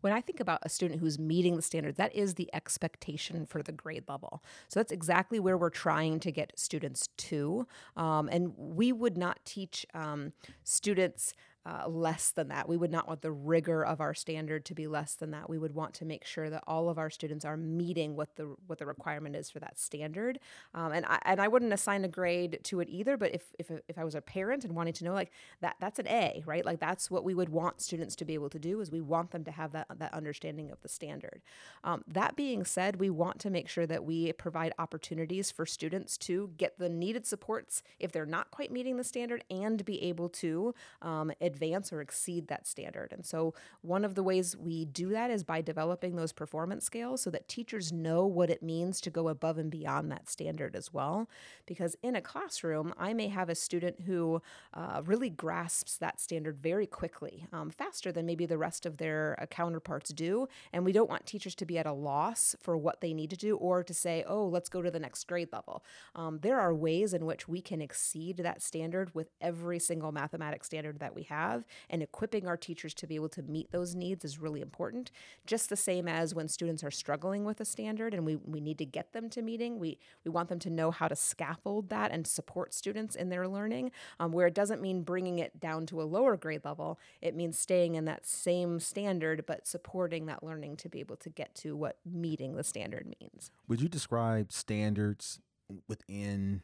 When 0.00 0.12
I 0.12 0.20
think 0.20 0.40
about 0.40 0.60
a 0.62 0.68
student 0.68 1.00
who's 1.00 1.18
meeting 1.18 1.56
the 1.56 1.62
standards, 1.62 1.96
that 1.96 2.14
is 2.14 2.34
the 2.34 2.50
expectation 2.52 3.46
for 3.46 3.62
the 3.62 3.72
grade 3.72 4.04
level. 4.08 4.42
So 4.68 4.80
that's 4.80 4.92
exactly 4.92 5.40
where 5.40 5.56
we're 5.56 5.70
trying 5.70 6.20
to 6.20 6.30
get 6.30 6.52
students 6.58 7.08
to. 7.16 7.66
Um, 7.96 8.28
and 8.30 8.52
we 8.56 8.92
would 8.92 9.16
not 9.16 9.40
teach 9.44 9.86
um, 9.94 10.32
students 10.62 11.34
uh, 11.66 11.88
less 11.88 12.30
than 12.30 12.48
that. 12.48 12.68
We 12.68 12.76
would 12.76 12.90
not 12.90 13.08
want 13.08 13.22
the 13.22 13.32
rigor 13.32 13.84
of 13.84 14.00
our 14.00 14.12
standard 14.12 14.64
to 14.66 14.74
be 14.74 14.86
less 14.86 15.14
than 15.14 15.30
that. 15.30 15.48
We 15.48 15.58
would 15.58 15.74
want 15.74 15.94
to 15.94 16.04
make 16.04 16.24
sure 16.24 16.50
that 16.50 16.62
all 16.66 16.90
of 16.90 16.98
our 16.98 17.10
students 17.10 17.44
are 17.44 17.56
meeting 17.56 18.16
what 18.16 18.36
the 18.36 18.54
what 18.66 18.78
the 18.78 18.86
requirement 18.86 19.34
is 19.34 19.50
for 19.50 19.60
that 19.60 19.78
standard. 19.78 20.38
Um, 20.74 20.92
and 20.92 21.06
I 21.06 21.18
and 21.24 21.40
I 21.40 21.48
wouldn't 21.48 21.72
assign 21.72 22.04
a 22.04 22.08
grade 22.08 22.60
to 22.64 22.80
it 22.80 22.88
either. 22.90 23.16
But 23.16 23.34
if 23.34 23.44
if 23.58 23.70
if 23.88 23.98
I 23.98 24.04
was 24.04 24.14
a 24.14 24.20
parent 24.20 24.64
and 24.64 24.74
wanting 24.74 24.92
to 24.94 25.04
know 25.04 25.14
like 25.14 25.32
that, 25.60 25.76
that's 25.80 25.98
an 25.98 26.08
A, 26.08 26.42
right? 26.46 26.64
Like 26.64 26.80
that's 26.80 27.10
what 27.10 27.24
we 27.24 27.34
would 27.34 27.48
want 27.48 27.80
students 27.80 28.14
to 28.16 28.24
be 28.24 28.34
able 28.34 28.50
to 28.50 28.58
do. 28.58 28.80
Is 28.80 28.90
we 28.90 29.00
want 29.00 29.30
them 29.30 29.44
to 29.44 29.50
have 29.50 29.72
that 29.72 29.86
that 29.98 30.12
understanding 30.12 30.70
of 30.70 30.82
the 30.82 30.88
standard. 30.88 31.40
Um, 31.82 32.04
that 32.06 32.36
being 32.36 32.64
said, 32.64 32.96
we 32.96 33.10
want 33.10 33.38
to 33.40 33.50
make 33.50 33.68
sure 33.68 33.86
that 33.86 34.04
we 34.04 34.32
provide 34.32 34.74
opportunities 34.78 35.50
for 35.50 35.64
students 35.64 36.18
to 36.18 36.50
get 36.58 36.78
the 36.78 36.88
needed 36.88 37.26
supports 37.26 37.82
if 37.98 38.12
they're 38.12 38.26
not 38.26 38.50
quite 38.50 38.70
meeting 38.70 38.96
the 38.96 39.04
standard 39.04 39.44
and 39.50 39.84
be 39.84 40.02
able 40.02 40.28
to 40.28 40.74
um, 41.00 41.32
advance 41.54 41.92
or 41.92 42.00
exceed 42.00 42.48
that 42.48 42.66
standard. 42.66 43.12
And 43.12 43.24
so, 43.24 43.54
one 43.82 44.04
of 44.04 44.14
the 44.14 44.22
ways 44.22 44.56
we 44.56 44.84
do 44.84 45.10
that 45.10 45.30
is 45.30 45.44
by 45.44 45.60
developing 45.60 46.16
those 46.16 46.32
performance 46.32 46.84
scales 46.84 47.22
so 47.22 47.30
that 47.30 47.48
teachers 47.48 47.92
know 47.92 48.26
what 48.26 48.50
it 48.50 48.62
means 48.62 49.00
to 49.02 49.10
go 49.10 49.28
above 49.28 49.58
and 49.58 49.70
beyond 49.70 50.10
that 50.10 50.28
standard 50.28 50.74
as 50.74 50.92
well. 50.92 51.28
Because 51.66 51.96
in 52.02 52.16
a 52.16 52.20
classroom, 52.20 52.92
I 52.98 53.14
may 53.14 53.28
have 53.28 53.48
a 53.48 53.54
student 53.54 54.02
who 54.06 54.42
uh, 54.72 55.02
really 55.04 55.30
grasps 55.30 55.96
that 55.98 56.20
standard 56.20 56.58
very 56.58 56.86
quickly, 56.86 57.46
um, 57.52 57.70
faster 57.70 58.10
than 58.10 58.26
maybe 58.26 58.46
the 58.46 58.58
rest 58.58 58.84
of 58.86 58.96
their 58.96 59.38
uh, 59.40 59.46
counterparts 59.46 60.10
do. 60.12 60.48
And 60.72 60.84
we 60.84 60.92
don't 60.92 61.10
want 61.10 61.26
teachers 61.26 61.54
to 61.56 61.66
be 61.66 61.78
at 61.78 61.86
a 61.86 61.92
loss 61.92 62.56
for 62.60 62.76
what 62.76 63.00
they 63.00 63.14
need 63.14 63.30
to 63.30 63.36
do 63.36 63.56
or 63.56 63.82
to 63.84 63.94
say, 63.94 64.24
oh, 64.26 64.46
let's 64.46 64.68
go 64.68 64.82
to 64.82 64.90
the 64.90 64.98
next 64.98 65.24
grade 65.24 65.52
level. 65.52 65.84
Um, 66.14 66.38
there 66.42 66.60
are 66.60 66.74
ways 66.74 67.14
in 67.14 67.24
which 67.26 67.48
we 67.48 67.60
can 67.60 67.80
exceed 67.80 68.38
that 68.38 68.62
standard 68.62 69.14
with 69.14 69.28
every 69.40 69.78
single 69.78 70.12
mathematics 70.12 70.66
standard 70.66 70.98
that 70.98 71.14
we 71.14 71.22
have 71.24 71.43
have, 71.44 71.64
and 71.90 72.02
equipping 72.02 72.46
our 72.46 72.56
teachers 72.56 72.94
to 72.94 73.06
be 73.06 73.14
able 73.14 73.28
to 73.30 73.42
meet 73.42 73.70
those 73.70 73.94
needs 73.94 74.24
is 74.24 74.38
really 74.38 74.60
important. 74.60 75.10
Just 75.46 75.68
the 75.68 75.76
same 75.76 76.08
as 76.08 76.34
when 76.34 76.48
students 76.48 76.82
are 76.84 76.90
struggling 76.90 77.44
with 77.44 77.60
a 77.60 77.64
standard 77.64 78.14
and 78.14 78.24
we, 78.24 78.36
we 78.36 78.60
need 78.60 78.78
to 78.78 78.84
get 78.84 79.12
them 79.12 79.28
to 79.30 79.42
meeting, 79.42 79.78
we, 79.78 79.98
we 80.24 80.30
want 80.30 80.48
them 80.48 80.58
to 80.60 80.70
know 80.70 80.90
how 80.90 81.08
to 81.08 81.16
scaffold 81.16 81.88
that 81.88 82.10
and 82.10 82.26
support 82.26 82.74
students 82.74 83.14
in 83.16 83.28
their 83.28 83.46
learning, 83.48 83.90
um, 84.20 84.32
where 84.32 84.46
it 84.46 84.54
doesn't 84.54 84.82
mean 84.82 85.02
bringing 85.02 85.38
it 85.38 85.60
down 85.60 85.86
to 85.86 86.00
a 86.00 86.04
lower 86.04 86.36
grade 86.36 86.64
level. 86.64 86.98
It 87.20 87.34
means 87.34 87.58
staying 87.58 87.94
in 87.94 88.04
that 88.06 88.26
same 88.26 88.80
standard, 88.80 89.44
but 89.46 89.66
supporting 89.66 90.26
that 90.26 90.42
learning 90.42 90.76
to 90.76 90.88
be 90.88 91.00
able 91.00 91.16
to 91.16 91.30
get 91.30 91.54
to 91.56 91.76
what 91.76 91.98
meeting 92.04 92.56
the 92.56 92.64
standard 92.64 93.14
means. 93.20 93.50
Would 93.68 93.80
you 93.80 93.88
describe 93.88 94.52
standards 94.52 95.40
within 95.88 96.62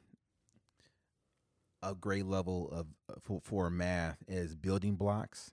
a 1.82 1.94
grade 1.94 2.26
level 2.26 2.68
of 2.70 2.87
uh, 3.08 3.14
for, 3.22 3.40
for 3.42 3.70
math 3.70 4.18
as 4.28 4.54
building 4.54 4.96
blocks 4.96 5.52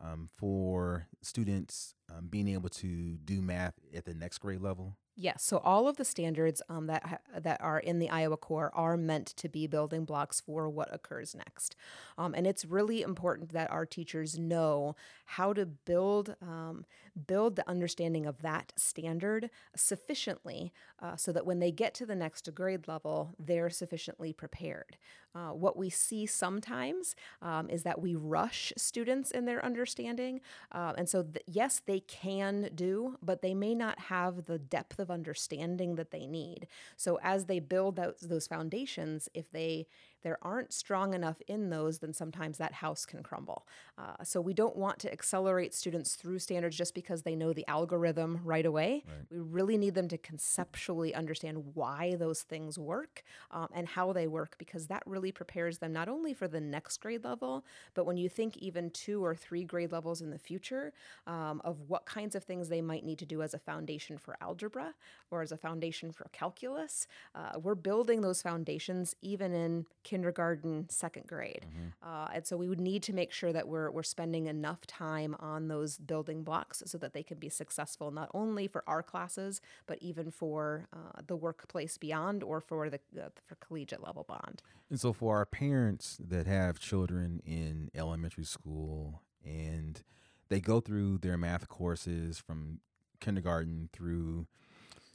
um, 0.00 0.28
for 0.36 1.08
students 1.22 1.94
um, 2.10 2.26
being 2.28 2.48
able 2.48 2.68
to 2.68 3.16
do 3.24 3.42
math 3.42 3.74
at 3.94 4.04
the 4.04 4.14
next 4.14 4.38
grade 4.38 4.60
level? 4.60 4.96
Yes. 5.20 5.42
So 5.42 5.58
all 5.58 5.88
of 5.88 5.96
the 5.96 6.04
standards 6.04 6.62
um, 6.68 6.86
that 6.86 7.04
ha- 7.04 7.18
that 7.40 7.60
are 7.60 7.80
in 7.80 7.98
the 7.98 8.08
Iowa 8.08 8.36
Core 8.36 8.70
are 8.72 8.96
meant 8.96 9.26
to 9.38 9.48
be 9.48 9.66
building 9.66 10.04
blocks 10.04 10.40
for 10.40 10.68
what 10.68 10.94
occurs 10.94 11.34
next, 11.34 11.74
um, 12.16 12.34
and 12.34 12.46
it's 12.46 12.64
really 12.64 13.02
important 13.02 13.52
that 13.52 13.68
our 13.72 13.84
teachers 13.84 14.38
know 14.38 14.94
how 15.24 15.52
to 15.52 15.66
build 15.66 16.36
um, 16.40 16.84
build 17.26 17.56
the 17.56 17.68
understanding 17.68 18.26
of 18.26 18.42
that 18.42 18.72
standard 18.76 19.50
sufficiently 19.74 20.72
uh, 21.02 21.16
so 21.16 21.32
that 21.32 21.44
when 21.44 21.58
they 21.58 21.72
get 21.72 21.94
to 21.94 22.06
the 22.06 22.14
next 22.14 22.48
grade 22.54 22.86
level, 22.86 23.34
they're 23.40 23.70
sufficiently 23.70 24.32
prepared. 24.32 24.96
Uh, 25.34 25.50
what 25.50 25.76
we 25.76 25.90
see 25.90 26.26
sometimes 26.26 27.14
um, 27.42 27.68
is 27.70 27.82
that 27.82 28.00
we 28.00 28.14
rush 28.14 28.72
students 28.76 29.30
in 29.30 29.44
their 29.44 29.64
understanding. 29.64 30.40
Uh, 30.72 30.92
and 30.96 31.08
so, 31.08 31.22
th- 31.22 31.44
yes, 31.46 31.80
they 31.84 32.00
can 32.00 32.70
do, 32.74 33.16
but 33.22 33.42
they 33.42 33.54
may 33.54 33.74
not 33.74 33.98
have 33.98 34.46
the 34.46 34.58
depth 34.58 34.98
of 34.98 35.10
understanding 35.10 35.94
that 35.96 36.10
they 36.10 36.26
need. 36.26 36.66
So, 36.96 37.18
as 37.22 37.44
they 37.44 37.60
build 37.60 38.00
those 38.22 38.46
foundations, 38.46 39.28
if 39.34 39.50
they 39.52 39.86
there 40.22 40.38
aren't 40.42 40.72
strong 40.72 41.14
enough 41.14 41.40
in 41.46 41.70
those, 41.70 41.98
then 41.98 42.12
sometimes 42.12 42.58
that 42.58 42.74
house 42.74 43.06
can 43.06 43.22
crumble. 43.22 43.66
Uh, 43.96 44.22
so 44.22 44.40
we 44.40 44.54
don't 44.54 44.76
want 44.76 44.98
to 45.00 45.12
accelerate 45.12 45.74
students 45.74 46.14
through 46.14 46.38
standards 46.38 46.76
just 46.76 46.94
because 46.94 47.22
they 47.22 47.36
know 47.36 47.52
the 47.52 47.66
algorithm 47.68 48.40
right 48.44 48.66
away. 48.66 49.04
Right. 49.06 49.26
We 49.30 49.38
really 49.38 49.78
need 49.78 49.94
them 49.94 50.08
to 50.08 50.18
conceptually 50.18 51.14
understand 51.14 51.74
why 51.74 52.16
those 52.18 52.42
things 52.42 52.78
work 52.78 53.22
um, 53.50 53.68
and 53.72 53.86
how 53.86 54.12
they 54.12 54.26
work 54.26 54.56
because 54.58 54.86
that 54.88 55.02
really 55.06 55.32
prepares 55.32 55.78
them 55.78 55.92
not 55.92 56.08
only 56.08 56.34
for 56.34 56.48
the 56.48 56.60
next 56.60 56.98
grade 56.98 57.24
level, 57.24 57.64
but 57.94 58.06
when 58.06 58.16
you 58.16 58.28
think 58.28 58.56
even 58.56 58.90
two 58.90 59.24
or 59.24 59.34
three 59.34 59.64
grade 59.64 59.92
levels 59.92 60.20
in 60.20 60.30
the 60.30 60.38
future 60.38 60.92
um, 61.26 61.60
of 61.64 61.76
what 61.88 62.06
kinds 62.06 62.34
of 62.34 62.44
things 62.44 62.68
they 62.68 62.80
might 62.80 63.04
need 63.04 63.18
to 63.18 63.26
do 63.26 63.42
as 63.42 63.54
a 63.54 63.58
foundation 63.58 64.18
for 64.18 64.36
algebra 64.40 64.94
or 65.30 65.42
as 65.42 65.52
a 65.52 65.56
foundation 65.56 66.12
for 66.12 66.26
calculus, 66.32 67.06
uh, 67.34 67.58
we're 67.60 67.74
building 67.74 68.20
those 68.20 68.42
foundations 68.42 69.14
even 69.22 69.52
in 69.52 69.86
kindergarten, 70.08 70.88
second 70.88 71.26
grade. 71.26 71.66
Mm-hmm. 71.68 72.08
Uh, 72.08 72.28
and 72.32 72.46
so 72.46 72.56
we 72.56 72.66
would 72.66 72.80
need 72.80 73.02
to 73.02 73.12
make 73.12 73.30
sure 73.30 73.52
that 73.52 73.68
we're, 73.68 73.90
we're 73.90 74.02
spending 74.02 74.46
enough 74.46 74.86
time 74.86 75.36
on 75.38 75.68
those 75.68 75.98
building 75.98 76.42
blocks 76.44 76.82
so 76.86 76.96
that 76.96 77.12
they 77.12 77.22
can 77.22 77.36
be 77.38 77.50
successful, 77.50 78.10
not 78.10 78.30
only 78.32 78.66
for 78.66 78.82
our 78.86 79.02
classes, 79.02 79.60
but 79.86 79.98
even 80.00 80.30
for 80.30 80.88
uh, 80.94 81.20
the 81.26 81.36
workplace 81.36 81.98
beyond 81.98 82.42
or 82.42 82.58
for 82.58 82.88
the 82.88 83.00
uh, 83.20 83.28
for 83.46 83.56
collegiate 83.56 84.02
level 84.02 84.24
bond. 84.26 84.62
And 84.88 84.98
so 84.98 85.12
for 85.12 85.36
our 85.36 85.44
parents 85.44 86.16
that 86.26 86.46
have 86.46 86.78
children 86.78 87.42
in 87.44 87.90
elementary 87.94 88.44
school 88.44 89.20
and 89.44 90.02
they 90.48 90.58
go 90.58 90.80
through 90.80 91.18
their 91.18 91.36
math 91.36 91.68
courses 91.68 92.38
from 92.38 92.80
kindergarten 93.20 93.90
through 93.92 94.46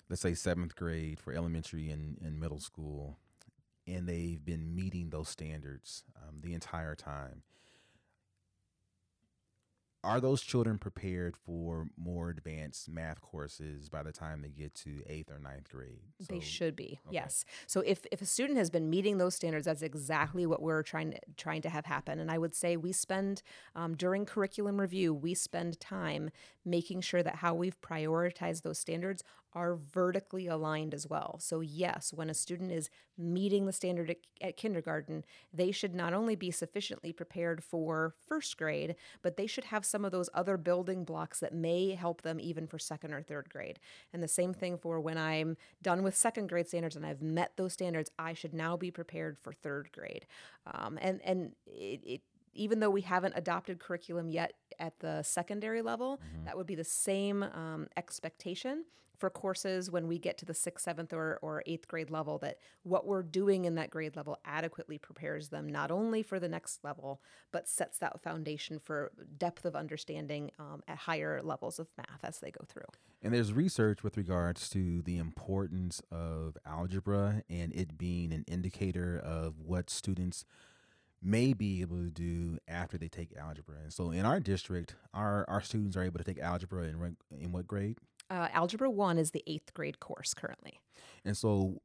let's 0.08 0.22
say 0.22 0.36
seventh 0.36 0.76
grade 0.76 1.20
for 1.20 1.34
elementary 1.34 1.90
and, 1.90 2.20
and 2.24 2.40
middle 2.40 2.60
school 2.60 3.18
and 3.88 4.08
they've 4.08 4.44
been 4.44 4.75
meeting 4.75 5.10
those 5.10 5.30
standards 5.30 6.04
um, 6.18 6.40
the 6.42 6.54
entire 6.54 6.96
time. 6.96 7.44
Are 10.06 10.20
those 10.20 10.42
children 10.42 10.80
prepared 10.80 11.38
for 11.38 11.88
more 11.96 12.30
advanced 12.30 12.90
math 12.90 13.22
courses 13.22 13.88
by 13.88 14.04
the 14.04 14.12
time 14.12 14.42
they 14.42 14.50
get 14.50 14.75
to 14.75 15.02
eighth 15.08 15.32
or 15.32 15.40
ninth 15.40 15.70
grade? 15.72 16.02
So, 16.20 16.34
they 16.34 16.42
should 16.42 16.75
be, 16.75 17.00
okay. 17.08 17.13
yes. 17.13 17.46
So 17.68 17.80
if, 17.80 18.06
if 18.12 18.22
a 18.22 18.25
student 18.25 18.58
has 18.58 18.70
been 18.70 18.90
meeting 18.90 19.18
those 19.18 19.34
standards, 19.34 19.66
that's 19.66 19.82
exactly 19.82 20.46
what 20.46 20.62
we're 20.62 20.84
trying 20.84 21.12
to 21.12 21.20
trying 21.38 21.62
to 21.62 21.70
have 21.70 21.86
happen. 21.86 22.20
And 22.20 22.30
I 22.30 22.38
would 22.38 22.54
say 22.54 22.75
we 22.75 22.92
spend 22.92 23.44
um, 23.78 23.96
during 23.96 24.25
curriculum 24.25 24.82
review, 24.82 25.13
we 25.13 25.34
spend 25.34 25.80
time 25.80 26.32
making 26.66 27.00
sure 27.00 27.24
that 27.24 27.36
how 27.38 27.54
we've 27.54 27.80
prioritized 27.80 28.63
those 28.63 28.80
standards 28.80 29.24
are 29.56 29.76
vertically 29.76 30.48
aligned 30.48 30.94
as 30.94 31.08
well. 31.08 31.38
So, 31.40 31.62
yes, 31.62 32.12
when 32.14 32.30
a 32.30 32.34
student 32.34 32.72
is 32.72 32.90
meeting 33.18 33.66
the 33.66 33.74
standard 33.74 34.10
at, 34.10 34.18
at, 34.42 34.58
kindergarten, 34.58 35.24
they 35.54 35.72
should 35.72 35.94
not 35.94 36.14
only 36.14 36.36
be 36.36 36.52
sufficiently 36.52 37.14
prepared 37.14 37.64
for 37.64 38.16
first 38.28 38.58
grade, 38.58 38.96
but 39.22 39.38
they 39.38 39.48
should 39.48 39.66
have 39.66 39.86
some 39.86 40.04
of 40.04 40.12
those 40.12 40.30
other 40.34 40.58
building 40.58 41.04
blocks 41.04 41.40
that 41.40 41.54
may 41.54 41.92
help 41.92 42.22
them 42.24 42.40
even 42.40 42.66
for 42.68 42.80
second 42.80 43.14
or 43.14 43.22
third 43.22 43.50
grade. 43.50 43.80
And 44.12 44.24
the 44.24 44.28
same 44.28 44.54
thing 44.54 44.78
for 44.78 45.00
when 45.00 45.18
I'm 45.18 45.58
done 45.82 46.04
with 46.04 46.16
second 46.16 46.50
grade 46.50 46.68
standards 46.68 46.96
and 46.96 47.06
I've 47.06 47.22
met 47.22 47.54
those 47.56 47.74
standards, 47.74 48.10
I 48.18 48.34
should 48.34 48.54
now 48.54 48.76
be 48.78 48.92
prepared 48.92 49.38
for 49.38 49.54
third 49.54 49.90
grade. 49.92 50.26
Um, 50.66 50.98
and 51.02 51.22
and 51.24 51.52
it, 51.68 52.02
it 52.06 52.22
even 52.54 52.80
though 52.80 52.90
we 52.90 53.02
haven't 53.02 53.34
adopted 53.36 53.80
curriculum 53.80 54.30
yet 54.30 54.54
at 54.80 55.00
the 55.00 55.24
secondary 55.24 55.82
level, 55.82 56.18
mm-hmm. 56.18 56.46
that 56.46 56.58
would 56.58 56.68
be 56.68 56.76
the 56.76 56.84
same 56.84 57.44
um, 57.44 57.88
expectation 57.98 58.86
for 59.24 59.30
courses 59.30 59.90
when 59.90 60.08
we 60.08 60.20
get 60.20 60.38
to 60.38 60.44
the 60.44 60.54
sixth, 60.54 60.84
seventh, 60.84 61.14
or, 61.14 61.40
or 61.42 61.64
eighth 61.66 61.88
grade 61.88 62.10
level 62.10 62.38
that 62.40 62.58
what 62.84 63.06
we're 63.06 63.24
doing 63.24 63.64
in 63.64 63.76
that 63.76 63.90
grade 63.90 64.18
level 64.18 64.38
adequately 64.44 64.98
prepares 64.98 65.48
them 65.48 65.66
not 65.66 65.92
only 65.92 66.22
for 66.22 66.42
the 66.42 66.50
next 66.50 66.84
level, 66.84 67.22
but 67.52 67.70
sets 67.70 68.00
that 68.00 68.22
foundation 68.22 68.80
for 68.80 69.14
depth 69.38 69.64
of 69.64 69.78
understanding 69.78 70.52
um, 70.60 70.84
at 70.90 70.98
higher 70.98 71.42
levels 71.42 71.80
of 71.80 71.88
math 71.98 72.20
as 72.24 72.40
they 72.40 72.52
go 72.52 72.66
through. 72.68 72.84
And 73.22 73.34
there's 73.34 73.54
research 73.54 74.04
with 74.04 74.18
regards 74.18 74.68
to 74.72 75.02
the 75.04 75.18
importance 75.18 76.02
of 76.12 76.58
algebra 76.66 77.44
and 77.50 77.74
it 77.74 77.98
being 77.98 78.34
an 78.34 78.44
indicator 78.46 79.22
of 79.24 79.62
what 79.62 79.90
students 79.90 80.44
may 81.24 81.53
be 81.53 81.82
able 81.82 81.98
to 81.98 82.10
do 82.10 82.58
after 82.68 82.98
they 82.98 83.08
take 83.08 83.36
algebra. 83.38 83.75
And 83.84 83.94
so 83.94 84.12
in 84.12 84.25
our 84.25 84.39
district, 84.39 84.96
our, 85.13 85.46
our 85.48 85.62
students 85.62 85.96
are 85.96 86.03
able 86.03 86.20
to 86.20 86.24
take 86.24 86.39
algebra 86.39 86.84
in, 86.84 87.18
in 87.39 87.51
what 87.51 87.68
grade? 87.68 87.98
Uh, 88.30 88.48
Algebra 88.51 88.89
1 88.89 89.18
is 89.18 89.32
the 89.32 89.44
eighth 89.46 89.74
grade 89.74 90.00
course 90.00 90.34
currently. 90.34 90.80
And 91.25 91.38
so 91.38 91.82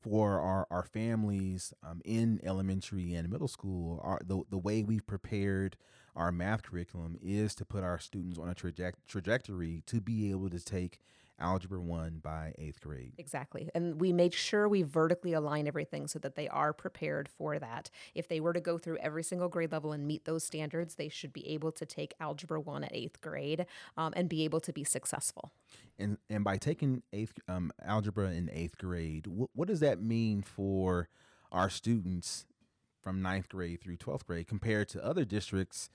for 0.00 0.40
our, 0.40 0.66
our 0.70 0.84
families 0.84 1.74
um, 1.82 2.00
in 2.04 2.40
elementary 2.42 3.14
and 3.14 3.28
middle 3.28 3.48
school, 3.48 4.00
our, 4.02 4.20
the, 4.24 4.42
the 4.50 4.58
way 4.58 4.82
we've 4.82 5.06
prepared 5.06 5.76
our 6.16 6.32
math 6.32 6.62
curriculum 6.62 7.16
is 7.22 7.54
to 7.56 7.64
put 7.64 7.84
our 7.84 7.98
students 7.98 8.38
on 8.38 8.48
a 8.48 8.54
traje- 8.54 8.94
trajectory 9.06 9.82
to 9.86 10.00
be 10.00 10.30
able 10.30 10.48
to 10.50 10.60
take 10.60 10.98
Algebra 11.40 11.80
1 11.80 12.20
by 12.22 12.52
eighth 12.58 12.80
grade. 12.80 13.12
Exactly. 13.18 13.68
And 13.74 14.00
we 14.00 14.12
made 14.12 14.34
sure 14.34 14.68
we 14.68 14.82
vertically 14.82 15.32
align 15.32 15.66
everything 15.66 16.06
so 16.06 16.18
that 16.20 16.36
they 16.36 16.48
are 16.48 16.72
prepared 16.72 17.28
for 17.28 17.58
that. 17.58 17.90
If 18.14 18.28
they 18.28 18.40
were 18.40 18.52
to 18.52 18.60
go 18.60 18.78
through 18.78 18.98
every 18.98 19.22
single 19.22 19.48
grade 19.48 19.72
level 19.72 19.92
and 19.92 20.06
meet 20.06 20.24
those 20.24 20.44
standards, 20.44 20.94
they 20.94 21.08
should 21.08 21.32
be 21.32 21.48
able 21.48 21.72
to 21.72 21.86
take 21.86 22.14
Algebra 22.20 22.60
1 22.60 22.84
at 22.84 22.94
eighth 22.94 23.20
grade 23.20 23.66
um, 23.96 24.12
and 24.16 24.28
be 24.28 24.44
able 24.44 24.60
to 24.60 24.72
be 24.72 24.84
successful. 24.84 25.52
And, 25.98 26.18
and 26.28 26.44
by 26.44 26.56
taking 26.56 27.02
eighth 27.12 27.34
um, 27.48 27.72
algebra 27.84 28.30
in 28.30 28.50
eighth 28.52 28.78
grade, 28.78 29.26
wh- 29.26 29.54
what 29.56 29.68
does 29.68 29.80
that 29.80 30.00
mean 30.00 30.42
for 30.42 31.08
our 31.52 31.68
students 31.68 32.46
from 33.02 33.22
ninth 33.22 33.48
grade 33.48 33.80
through 33.80 33.96
12th 33.96 34.26
grade 34.26 34.46
compared 34.46 34.88
to 34.90 35.04
other 35.04 35.24
districts 35.24 35.90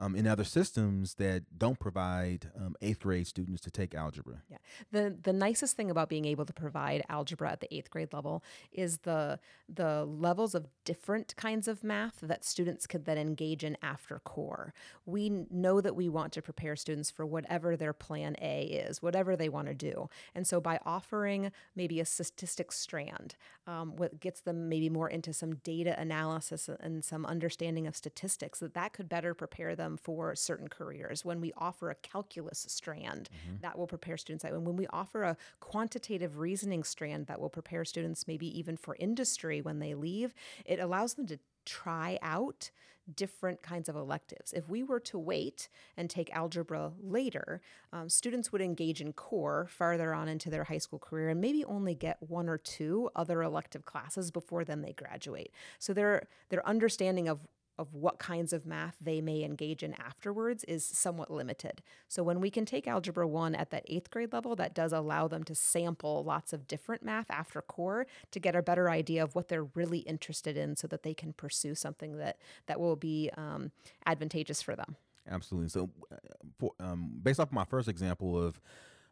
um, 0.00 0.16
in 0.16 0.26
other 0.26 0.44
systems 0.44 1.14
that 1.14 1.44
don't 1.58 1.78
provide 1.78 2.50
um, 2.56 2.74
eighth 2.80 3.00
grade 3.00 3.26
students 3.26 3.60
to 3.62 3.70
take 3.70 3.94
algebra. 3.94 4.42
Yeah, 4.50 4.56
the 4.90 5.16
the 5.22 5.32
nicest 5.32 5.76
thing 5.76 5.90
about 5.90 6.08
being 6.08 6.24
able 6.24 6.46
to 6.46 6.52
provide 6.52 7.04
algebra 7.08 7.52
at 7.52 7.60
the 7.60 7.72
eighth 7.72 7.90
grade 7.90 8.12
level 8.12 8.42
is 8.72 8.98
the 8.98 9.38
the 9.68 10.04
levels 10.04 10.54
of 10.54 10.66
different 10.84 11.36
kinds 11.36 11.68
of 11.68 11.84
math 11.84 12.18
that 12.22 12.44
students 12.44 12.86
could 12.86 13.04
then 13.04 13.18
engage 13.18 13.62
in 13.62 13.76
after 13.82 14.18
core. 14.20 14.72
We 15.04 15.28
know 15.50 15.80
that 15.80 15.94
we 15.94 16.08
want 16.08 16.32
to 16.32 16.42
prepare 16.42 16.76
students 16.76 17.10
for 17.10 17.26
whatever 17.26 17.76
their 17.76 17.92
plan 17.92 18.36
A 18.40 18.62
is, 18.62 19.02
whatever 19.02 19.36
they 19.36 19.48
want 19.48 19.68
to 19.68 19.74
do, 19.74 20.08
and 20.34 20.46
so 20.46 20.60
by 20.60 20.80
offering 20.86 21.52
maybe 21.76 22.00
a 22.00 22.04
statistics 22.06 22.78
strand, 22.78 23.36
um, 23.66 23.96
what 23.96 24.18
gets 24.20 24.40
them 24.40 24.68
maybe 24.68 24.88
more 24.88 25.10
into 25.10 25.32
some 25.32 25.56
data 25.56 25.98
analysis 26.00 26.68
and 26.80 27.04
some 27.04 27.26
understanding 27.26 27.86
of 27.86 27.94
statistics, 27.94 28.60
that 28.60 28.74
that 28.74 28.92
could 28.94 29.08
better 29.08 29.34
prepare 29.34 29.76
them 29.76 29.89
for 29.96 30.34
certain 30.34 30.68
careers. 30.68 31.24
When 31.24 31.40
we 31.40 31.52
offer 31.56 31.90
a 31.90 31.94
calculus 31.96 32.66
strand, 32.68 33.28
mm-hmm. 33.32 33.56
that 33.62 33.78
will 33.78 33.86
prepare 33.86 34.16
students. 34.16 34.44
And 34.44 34.66
when 34.66 34.76
we 34.76 34.86
offer 34.88 35.24
a 35.24 35.36
quantitative 35.60 36.38
reasoning 36.38 36.84
strand, 36.84 37.26
that 37.26 37.40
will 37.40 37.50
prepare 37.50 37.84
students 37.84 38.26
maybe 38.26 38.58
even 38.58 38.76
for 38.76 38.96
industry 38.98 39.60
when 39.60 39.78
they 39.78 39.94
leave, 39.94 40.34
it 40.64 40.80
allows 40.80 41.14
them 41.14 41.26
to 41.26 41.38
try 41.64 42.18
out 42.22 42.70
different 43.16 43.62
kinds 43.62 43.88
of 43.88 43.96
electives. 43.96 44.52
If 44.52 44.68
we 44.68 44.82
were 44.82 45.00
to 45.00 45.18
wait 45.18 45.68
and 45.96 46.08
take 46.08 46.30
algebra 46.34 46.92
later, 47.02 47.60
um, 47.92 48.08
students 48.08 48.52
would 48.52 48.60
engage 48.60 49.00
in 49.00 49.12
core 49.12 49.66
farther 49.68 50.14
on 50.14 50.28
into 50.28 50.50
their 50.50 50.64
high 50.64 50.78
school 50.78 50.98
career 50.98 51.30
and 51.30 51.40
maybe 51.40 51.64
only 51.64 51.94
get 51.94 52.18
one 52.20 52.48
or 52.48 52.58
two 52.58 53.10
other 53.16 53.42
elective 53.42 53.84
classes 53.84 54.30
before 54.30 54.64
then 54.64 54.82
they 54.82 54.92
graduate. 54.92 55.52
So 55.78 55.92
their 55.92 56.28
their 56.50 56.66
understanding 56.66 57.28
of 57.28 57.40
of 57.80 57.94
what 57.94 58.18
kinds 58.18 58.52
of 58.52 58.66
math 58.66 58.96
they 59.00 59.22
may 59.22 59.42
engage 59.42 59.82
in 59.82 59.94
afterwards 59.94 60.64
is 60.64 60.84
somewhat 60.84 61.30
limited. 61.30 61.82
So 62.08 62.22
when 62.22 62.38
we 62.38 62.50
can 62.50 62.66
take 62.66 62.86
Algebra 62.86 63.26
1 63.26 63.54
at 63.54 63.70
that 63.70 63.84
eighth 63.86 64.10
grade 64.10 64.34
level, 64.34 64.54
that 64.56 64.74
does 64.74 64.92
allow 64.92 65.28
them 65.28 65.44
to 65.44 65.54
sample 65.54 66.22
lots 66.22 66.52
of 66.52 66.68
different 66.68 67.02
math 67.02 67.30
after 67.30 67.62
core 67.62 68.06
to 68.32 68.38
get 68.38 68.54
a 68.54 68.62
better 68.62 68.90
idea 68.90 69.24
of 69.24 69.34
what 69.34 69.48
they're 69.48 69.64
really 69.64 70.00
interested 70.00 70.58
in 70.58 70.76
so 70.76 70.86
that 70.88 71.02
they 71.02 71.14
can 71.14 71.32
pursue 71.32 71.74
something 71.74 72.18
that, 72.18 72.36
that 72.66 72.78
will 72.78 72.96
be 72.96 73.30
um, 73.38 73.70
advantageous 74.04 74.60
for 74.60 74.76
them. 74.76 74.96
Absolutely. 75.26 75.70
So, 75.70 75.88
uh, 76.12 76.68
um, 76.78 77.12
based 77.22 77.40
off 77.40 77.50
my 77.50 77.64
first 77.64 77.88
example 77.88 78.38
of 78.38 78.60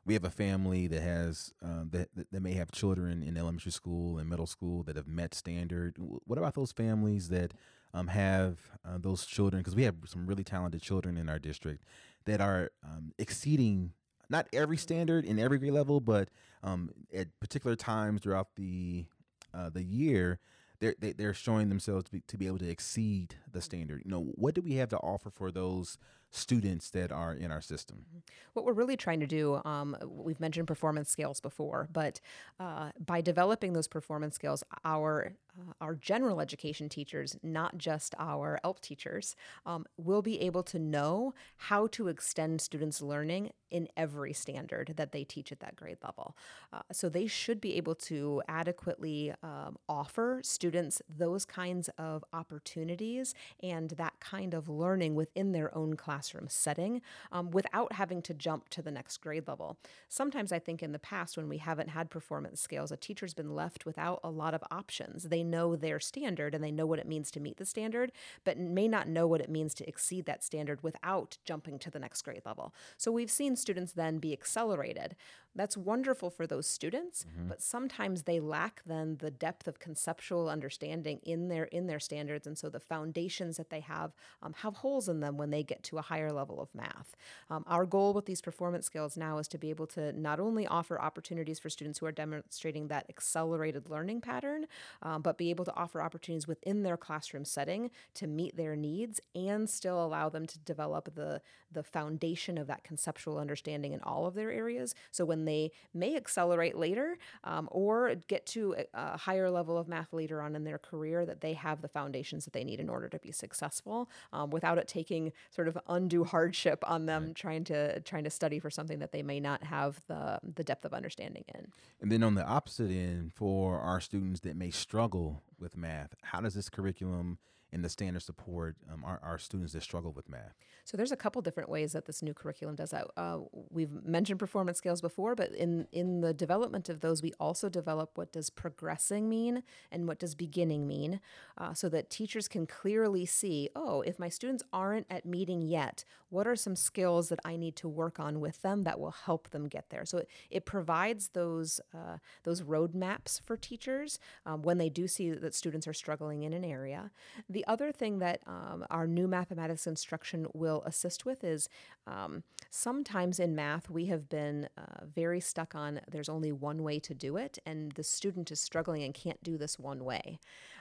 we 0.04 0.14
have 0.14 0.24
a 0.24 0.30
family 0.30 0.88
that 0.88 1.02
has 1.02 1.52
uh, 1.62 1.84
that 1.90 2.08
that 2.14 2.42
may 2.42 2.54
have 2.54 2.72
children 2.72 3.22
in 3.22 3.36
elementary 3.36 3.72
school 3.72 4.18
and 4.18 4.28
middle 4.28 4.46
school 4.46 4.82
that 4.84 4.96
have 4.96 5.06
met 5.06 5.34
standard. 5.34 5.96
What 5.98 6.38
about 6.38 6.54
those 6.54 6.72
families 6.72 7.28
that 7.28 7.52
um, 7.94 8.08
have 8.08 8.58
uh, 8.84 8.98
those 8.98 9.26
children? 9.26 9.60
Because 9.60 9.76
we 9.76 9.84
have 9.84 9.96
some 10.06 10.26
really 10.26 10.44
talented 10.44 10.82
children 10.82 11.16
in 11.16 11.28
our 11.28 11.38
district 11.38 11.84
that 12.24 12.40
are 12.40 12.70
um, 12.84 13.12
exceeding 13.18 13.92
not 14.30 14.46
every 14.52 14.76
standard 14.76 15.24
in 15.24 15.38
every 15.38 15.58
grade 15.58 15.72
level, 15.72 16.00
but 16.00 16.28
um, 16.62 16.90
at 17.14 17.28
particular 17.40 17.76
times 17.76 18.22
throughout 18.22 18.48
the 18.56 19.06
uh, 19.54 19.70
the 19.70 19.82
year, 19.82 20.38
they're 20.80 20.94
they, 21.00 21.10
are 21.10 21.12
they 21.14 21.24
are 21.24 21.34
showing 21.34 21.68
themselves 21.68 22.04
to 22.04 22.12
be, 22.12 22.22
to 22.28 22.36
be 22.36 22.46
able 22.46 22.58
to 22.58 22.68
exceed 22.68 23.36
the 23.50 23.62
standard. 23.62 24.02
You 24.04 24.10
know, 24.10 24.32
what 24.34 24.54
do 24.54 24.60
we 24.60 24.74
have 24.74 24.90
to 24.90 24.98
offer 24.98 25.30
for 25.30 25.50
those 25.50 25.98
students 26.30 26.90
that 26.90 27.10
are 27.10 27.32
in 27.32 27.50
our 27.50 27.60
system. 27.60 28.04
Mm-hmm. 28.08 28.18
What 28.52 28.64
we're 28.64 28.72
really 28.72 28.96
trying 28.96 29.20
to 29.20 29.26
do, 29.26 29.60
um, 29.64 29.96
we've 30.06 30.40
mentioned 30.40 30.66
performance 30.66 31.10
scales 31.10 31.40
before, 31.40 31.88
but 31.92 32.20
uh, 32.60 32.90
by 33.04 33.20
developing 33.20 33.72
those 33.72 33.88
performance 33.88 34.34
scales, 34.34 34.62
our 34.84 35.32
uh, 35.58 35.72
our 35.80 35.94
general 35.94 36.40
education 36.40 36.88
teachers, 36.88 37.36
not 37.42 37.78
just 37.78 38.14
our 38.18 38.60
ELP 38.64 38.80
teachers, 38.80 39.34
um, 39.66 39.86
will 39.96 40.22
be 40.22 40.40
able 40.40 40.62
to 40.62 40.78
know 40.78 41.34
how 41.56 41.86
to 41.88 42.08
extend 42.08 42.60
students' 42.60 43.02
learning 43.02 43.50
in 43.70 43.88
every 43.96 44.32
standard 44.32 44.94
that 44.96 45.12
they 45.12 45.24
teach 45.24 45.52
at 45.52 45.60
that 45.60 45.76
grade 45.76 45.98
level. 46.02 46.36
Uh, 46.72 46.80
so 46.92 47.08
they 47.08 47.26
should 47.26 47.60
be 47.60 47.76
able 47.76 47.94
to 47.94 48.42
adequately 48.48 49.32
um, 49.42 49.76
offer 49.88 50.40
students 50.42 51.02
those 51.08 51.44
kinds 51.44 51.90
of 51.98 52.24
opportunities 52.32 53.34
and 53.62 53.90
that 53.90 54.18
kind 54.20 54.54
of 54.54 54.68
learning 54.68 55.14
within 55.14 55.52
their 55.52 55.76
own 55.76 55.94
classroom 56.18 56.48
setting 56.48 57.00
um, 57.30 57.52
without 57.52 57.92
having 57.92 58.20
to 58.20 58.34
jump 58.34 58.68
to 58.70 58.82
the 58.82 58.90
next 58.90 59.18
grade 59.18 59.46
level. 59.46 59.78
Sometimes 60.08 60.50
I 60.50 60.58
think 60.58 60.82
in 60.82 60.90
the 60.90 60.98
past, 60.98 61.36
when 61.36 61.48
we 61.48 61.58
haven't 61.58 61.90
had 61.90 62.10
performance 62.10 62.60
scales, 62.60 62.90
a 62.90 62.96
teacher's 62.96 63.34
been 63.34 63.54
left 63.54 63.86
without 63.86 64.18
a 64.24 64.30
lot 64.30 64.52
of 64.52 64.64
options. 64.68 65.24
They 65.24 65.44
know 65.44 65.76
their 65.76 66.00
standard 66.00 66.56
and 66.56 66.64
they 66.64 66.72
know 66.72 66.86
what 66.86 66.98
it 66.98 67.06
means 67.06 67.30
to 67.32 67.40
meet 67.40 67.58
the 67.58 67.64
standard, 67.64 68.10
but 68.44 68.58
may 68.58 68.88
not 68.88 69.06
know 69.06 69.28
what 69.28 69.40
it 69.40 69.48
means 69.48 69.74
to 69.74 69.88
exceed 69.88 70.26
that 70.26 70.42
standard 70.42 70.82
without 70.82 71.38
jumping 71.44 71.78
to 71.78 71.90
the 71.90 72.00
next 72.00 72.22
grade 72.22 72.42
level. 72.44 72.74
So 72.96 73.12
we've 73.12 73.30
seen 73.30 73.54
students 73.54 73.92
then 73.92 74.18
be 74.18 74.32
accelerated. 74.32 75.14
That's 75.58 75.76
wonderful 75.76 76.30
for 76.30 76.46
those 76.46 76.68
students, 76.68 77.26
mm-hmm. 77.28 77.48
but 77.48 77.60
sometimes 77.60 78.22
they 78.22 78.38
lack 78.38 78.80
then 78.86 79.16
the 79.18 79.30
depth 79.30 79.66
of 79.66 79.80
conceptual 79.80 80.48
understanding 80.48 81.18
in 81.24 81.48
their 81.48 81.64
in 81.64 81.88
their 81.88 81.98
standards, 81.98 82.46
and 82.46 82.56
so 82.56 82.68
the 82.68 82.78
foundations 82.78 83.56
that 83.56 83.68
they 83.68 83.80
have 83.80 84.12
um, 84.40 84.54
have 84.58 84.76
holes 84.76 85.08
in 85.08 85.18
them 85.18 85.36
when 85.36 85.50
they 85.50 85.64
get 85.64 85.82
to 85.82 85.98
a 85.98 86.02
higher 86.02 86.30
level 86.30 86.60
of 86.60 86.72
math. 86.74 87.16
Um, 87.50 87.64
our 87.66 87.86
goal 87.86 88.14
with 88.14 88.26
these 88.26 88.40
performance 88.40 88.86
scales 88.86 89.16
now 89.16 89.38
is 89.38 89.48
to 89.48 89.58
be 89.58 89.70
able 89.70 89.88
to 89.88 90.12
not 90.12 90.38
only 90.38 90.64
offer 90.64 91.00
opportunities 91.00 91.58
for 91.58 91.68
students 91.68 91.98
who 91.98 92.06
are 92.06 92.12
demonstrating 92.12 92.86
that 92.88 93.06
accelerated 93.08 93.90
learning 93.90 94.20
pattern, 94.20 94.66
um, 95.02 95.22
but 95.22 95.36
be 95.36 95.50
able 95.50 95.64
to 95.64 95.74
offer 95.74 96.00
opportunities 96.00 96.46
within 96.46 96.84
their 96.84 96.96
classroom 96.96 97.44
setting 97.44 97.90
to 98.14 98.28
meet 98.28 98.56
their 98.56 98.76
needs 98.76 99.20
and 99.34 99.68
still 99.68 100.04
allow 100.04 100.28
them 100.28 100.46
to 100.46 100.58
develop 100.60 101.14
the 101.16 101.42
the 101.70 101.82
foundation 101.82 102.56
of 102.56 102.66
that 102.66 102.82
conceptual 102.82 103.38
understanding 103.38 103.92
in 103.92 104.00
all 104.00 104.26
of 104.26 104.34
their 104.34 104.50
areas. 104.50 104.94
So 105.10 105.24
when 105.24 105.44
they 105.48 105.72
may 105.94 106.16
accelerate 106.16 106.76
later 106.76 107.18
um, 107.44 107.68
or 107.70 108.14
get 108.26 108.46
to 108.46 108.74
a, 108.78 108.84
a, 108.94 109.16
higher 109.16 109.50
level 109.50 109.78
of 109.78 109.88
math 109.88 110.12
later 110.12 110.40
on 110.42 110.54
in 110.54 110.64
their 110.64 110.78
career, 110.78 111.24
that 111.26 111.40
they 111.40 111.54
have 111.54 111.82
the 111.82 111.88
foundations 111.88 112.44
that 112.44 112.52
they 112.52 112.64
need 112.64 112.80
in 112.80 112.88
order 112.88 113.08
to 113.08 113.18
be 113.18 113.32
successful 113.32 114.08
um, 114.32 114.50
without 114.50 114.78
it 114.78 114.86
taking 114.86 115.32
sort 115.50 115.68
of 115.68 115.78
undue 115.88 116.24
hardship 116.24 116.84
on 116.86 117.06
them 117.06 117.26
right. 117.26 117.34
trying 117.34 117.64
to 117.64 118.00
trying 118.00 118.24
to 118.24 118.30
study 118.30 118.58
for 118.58 118.70
something 118.70 118.98
that 118.98 119.12
they 119.12 119.22
may 119.22 119.40
not 119.40 119.64
have 119.64 120.00
the 120.06 120.38
the 120.54 120.64
depth 120.64 120.84
of 120.84 120.92
understanding 120.92 121.44
in. 121.54 121.66
And 122.00 122.12
then 122.12 122.22
on 122.22 122.34
the 122.34 122.44
opposite 122.44 122.90
end, 122.90 123.32
for 123.32 123.78
our 123.80 124.00
students 124.00 124.40
that 124.40 124.56
may 124.56 124.70
struggle 124.70 125.42
with 125.58 125.76
math, 125.76 126.14
how 126.22 126.40
does 126.40 126.54
this 126.54 126.68
curriculum 126.68 127.38
and 127.72 127.84
the 127.84 127.88
standard 127.88 128.22
support 128.22 128.76
um, 128.92 129.04
our, 129.04 129.20
our 129.22 129.38
students 129.38 129.72
that 129.72 129.82
struggle 129.82 130.12
with 130.12 130.28
math? 130.28 130.56
So 130.84 130.96
there's 130.96 131.12
a 131.12 131.16
couple 131.16 131.42
different 131.42 131.68
ways 131.68 131.92
that 131.92 132.06
this 132.06 132.22
new 132.22 132.32
curriculum 132.32 132.74
does 132.74 132.90
that. 132.90 133.08
Uh, 133.16 133.40
we've 133.70 133.92
mentioned 134.04 134.38
performance 134.38 134.78
scales 134.78 135.00
before, 135.02 135.34
but 135.34 135.52
in 135.52 135.86
in 135.92 136.22
the 136.22 136.32
development 136.32 136.88
of 136.88 137.00
those, 137.00 137.22
we 137.22 137.32
also 137.38 137.68
develop 137.68 138.16
what 138.16 138.32
does 138.32 138.48
progressing 138.48 139.28
mean 139.28 139.62
and 139.92 140.08
what 140.08 140.18
does 140.18 140.34
beginning 140.34 140.86
mean, 140.86 141.20
uh, 141.58 141.74
so 141.74 141.88
that 141.90 142.08
teachers 142.08 142.48
can 142.48 142.66
clearly 142.66 143.26
see, 143.26 143.68
oh, 143.76 144.00
if 144.02 144.18
my 144.18 144.28
students 144.30 144.62
aren't 144.72 145.06
at 145.10 145.26
meeting 145.26 145.60
yet, 145.60 146.04
what 146.30 146.46
are 146.46 146.56
some 146.56 146.76
skills 146.76 147.28
that 147.28 147.40
I 147.44 147.56
need 147.56 147.76
to 147.76 147.88
work 147.88 148.18
on 148.20 148.40
with 148.40 148.62
them 148.62 148.84
that 148.84 148.98
will 148.98 149.10
help 149.10 149.50
them 149.50 149.68
get 149.68 149.90
there? 149.90 150.04
So 150.04 150.18
it, 150.18 150.28
it 150.50 150.64
provides 150.64 151.28
those 151.28 151.80
uh, 151.94 152.18
those 152.44 152.62
roadmaps 152.62 153.40
for 153.42 153.56
teachers 153.56 154.18
um, 154.46 154.62
when 154.62 154.78
they 154.78 154.88
do 154.88 155.06
see 155.06 155.30
that 155.30 155.54
students 155.54 155.86
are 155.86 155.94
struggling 155.94 156.44
in 156.44 156.52
an 156.52 156.64
area. 156.64 157.10
The 157.48 157.57
other 157.66 157.92
thing 157.92 158.18
that 158.20 158.40
um, 158.46 158.84
our 158.90 159.06
new 159.06 159.26
mathematics 159.28 159.86
instruction 159.86 160.46
will 160.54 160.68
will 160.68 160.82
assist 160.86 161.24
with 161.24 161.44
is 161.44 161.68
um, 162.06 162.42
sometimes 162.70 163.40
in 163.40 163.54
math 163.54 163.90
we 163.90 164.06
have 164.06 164.28
been 164.28 164.68
uh, 164.76 165.04
very 165.14 165.40
stuck 165.40 165.74
on 165.74 166.00
there's 166.10 166.28
only 166.28 166.52
one 166.52 166.82
way 166.82 166.98
to 166.98 167.14
do 167.14 167.36
it, 167.36 167.58
and 167.66 167.92
the 167.92 168.02
student 168.02 168.50
is 168.50 168.60
struggling 168.60 169.02
and 169.02 169.14
can't 169.14 169.42
do 169.42 169.56
this 169.56 169.78
one 169.78 170.04
way. 170.04 170.38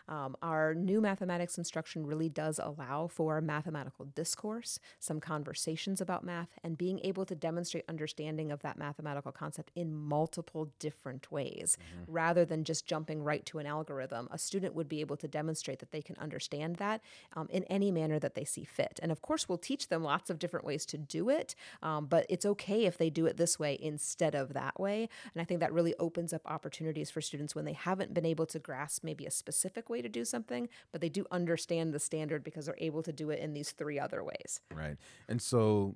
Um, 0.08 0.36
our 0.42 0.74
new 0.74 1.02
mathematics 1.02 1.58
instruction 1.58 2.06
really 2.06 2.30
does 2.30 2.60
allow 2.60 3.08
for 3.08 3.42
mathematical 3.42 4.06
discourse, 4.06 4.80
some 5.00 5.20
conversations 5.20 6.02
about 6.02 6.24
math, 6.24 6.50
and 6.64 6.78
being 6.78 7.00
able 7.04 7.26
to 7.26 7.36
demonstrate 7.36 7.84
understanding 7.90 8.52
of 8.52 8.62
that 8.62 8.78
mathematical 8.78 9.32
concept 9.32 9.72
in 9.76 9.94
multiple 9.94 10.72
different 10.80 11.32
ways 11.32 11.78
mm-hmm. 11.80 12.12
rather 12.12 12.46
than 12.46 12.64
just 12.64 12.86
jumping 12.86 13.24
right 13.24 13.46
to 13.46 13.60
an 13.60 13.66
algorithm. 13.66 14.28
A 14.32 14.38
student 14.38 14.76
would 14.76 14.88
be 14.88 15.02
able 15.02 15.18
to 15.18 15.28
demonstrate 15.28 15.80
that 15.80 15.92
they 15.92 16.02
can 16.02 16.18
understand 16.18 16.78
that 16.78 17.02
um, 17.36 17.48
in 17.50 17.64
any 17.66 17.92
manner 17.92 18.20
that 18.20 18.36
they 18.36 18.46
see 18.46 18.64
fit. 18.64 19.00
And 19.04 19.12
of 19.12 19.22
course, 19.22 19.50
we'll 19.50 19.58
teach 19.58 19.90
them 19.90 20.04
lots 20.04 20.30
of 20.30 20.40
different 20.40 20.66
ways 20.66 20.86
to 20.88 20.98
do 20.98 21.30
it, 21.30 21.56
um, 21.84 22.06
but 22.06 22.26
it's 22.30 22.46
okay 22.46 22.86
if 22.86 22.98
they 22.98 23.10
do 23.10 23.26
it 23.26 23.38
this 23.38 23.60
way 23.60 23.78
instead 23.82 24.36
of 24.36 24.54
that 24.54 24.80
way. 24.80 25.10
And 25.34 25.42
I 25.42 25.46
think 25.46 25.60
that 25.60 25.74
really 25.74 25.96
opens 26.00 26.34
up 26.34 26.42
opportunities 26.46 27.10
for 27.10 27.22
students 27.22 27.56
when 27.56 27.66
they 27.66 27.74
haven't 27.74 28.14
been 28.14 28.26
able 28.26 28.46
to 28.48 28.60
grasp 28.60 29.04
maybe 29.04 29.26
a 29.26 29.32
specific 29.32 29.90
way 29.90 29.97
way 29.98 30.02
to 30.02 30.10
do 30.10 30.24
something, 30.24 30.70
but 30.92 31.02
they 31.02 31.10
do 31.10 31.26
understand 31.32 31.94
the 31.94 32.00
standard 32.00 32.44
because 32.44 32.66
they're 32.66 32.76
able 32.78 33.04
to 33.04 33.12
do 33.12 33.30
it 33.30 33.40
in 33.40 33.54
these 33.54 33.72
three 33.72 34.00
other 34.00 34.24
ways. 34.24 34.62
Right. 34.74 34.98
And 35.28 35.42
so 35.42 35.96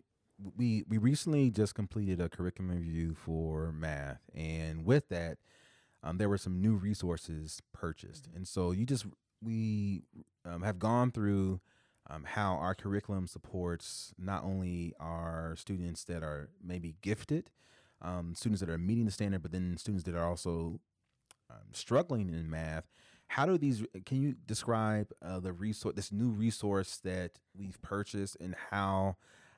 we 0.57 0.83
we 0.87 0.97
recently 0.97 1.51
just 1.51 1.75
completed 1.75 2.19
a 2.19 2.27
curriculum 2.29 2.71
review 2.71 3.13
for 3.13 3.71
math, 3.71 4.21
and 4.33 4.85
with 4.85 5.09
that, 5.09 5.37
um, 6.03 6.17
there 6.17 6.29
were 6.29 6.37
some 6.37 6.59
new 6.61 6.73
resources 6.73 7.61
purchased, 7.73 8.27
mm-hmm. 8.27 8.37
and 8.37 8.47
so 8.47 8.71
you 8.71 8.85
just 8.85 9.05
we 9.43 10.01
um, 10.45 10.63
have 10.63 10.79
gone 10.79 11.11
through 11.11 11.61
um, 12.09 12.23
how 12.23 12.55
our 12.55 12.73
curriculum 12.73 13.27
supports 13.27 14.13
not 14.17 14.43
only 14.43 14.93
our 14.99 15.55
students 15.57 16.03
that 16.05 16.23
are 16.23 16.49
maybe 16.63 16.95
gifted, 17.01 17.51
um, 18.01 18.33
students 18.35 18.61
that 18.61 18.69
are 18.69 18.77
meeting 18.77 19.05
the 19.05 19.11
standard, 19.11 19.43
but 19.43 19.51
then 19.51 19.77
students 19.77 20.03
that 20.05 20.15
are 20.15 20.27
also 20.27 20.79
um, 21.49 21.67
struggling 21.71 22.29
in 22.29 22.49
math, 22.49 22.85
how 23.31 23.45
do 23.45 23.57
these? 23.57 23.83
Can 24.05 24.21
you 24.21 24.35
describe 24.45 25.11
uh, 25.21 25.39
the 25.39 25.53
resource, 25.53 25.95
this 25.95 26.11
new 26.11 26.29
resource 26.29 26.97
that 27.05 27.39
we've 27.57 27.81
purchased, 27.81 28.35
and 28.41 28.55
how 28.71 29.15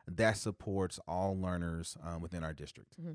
that 0.08 0.38
supports 0.38 1.00
all 1.08 1.36
learners 1.36 1.98
um, 2.06 2.22
within 2.22 2.44
our 2.44 2.54
district? 2.54 3.02
Mm-hmm. 3.02 3.14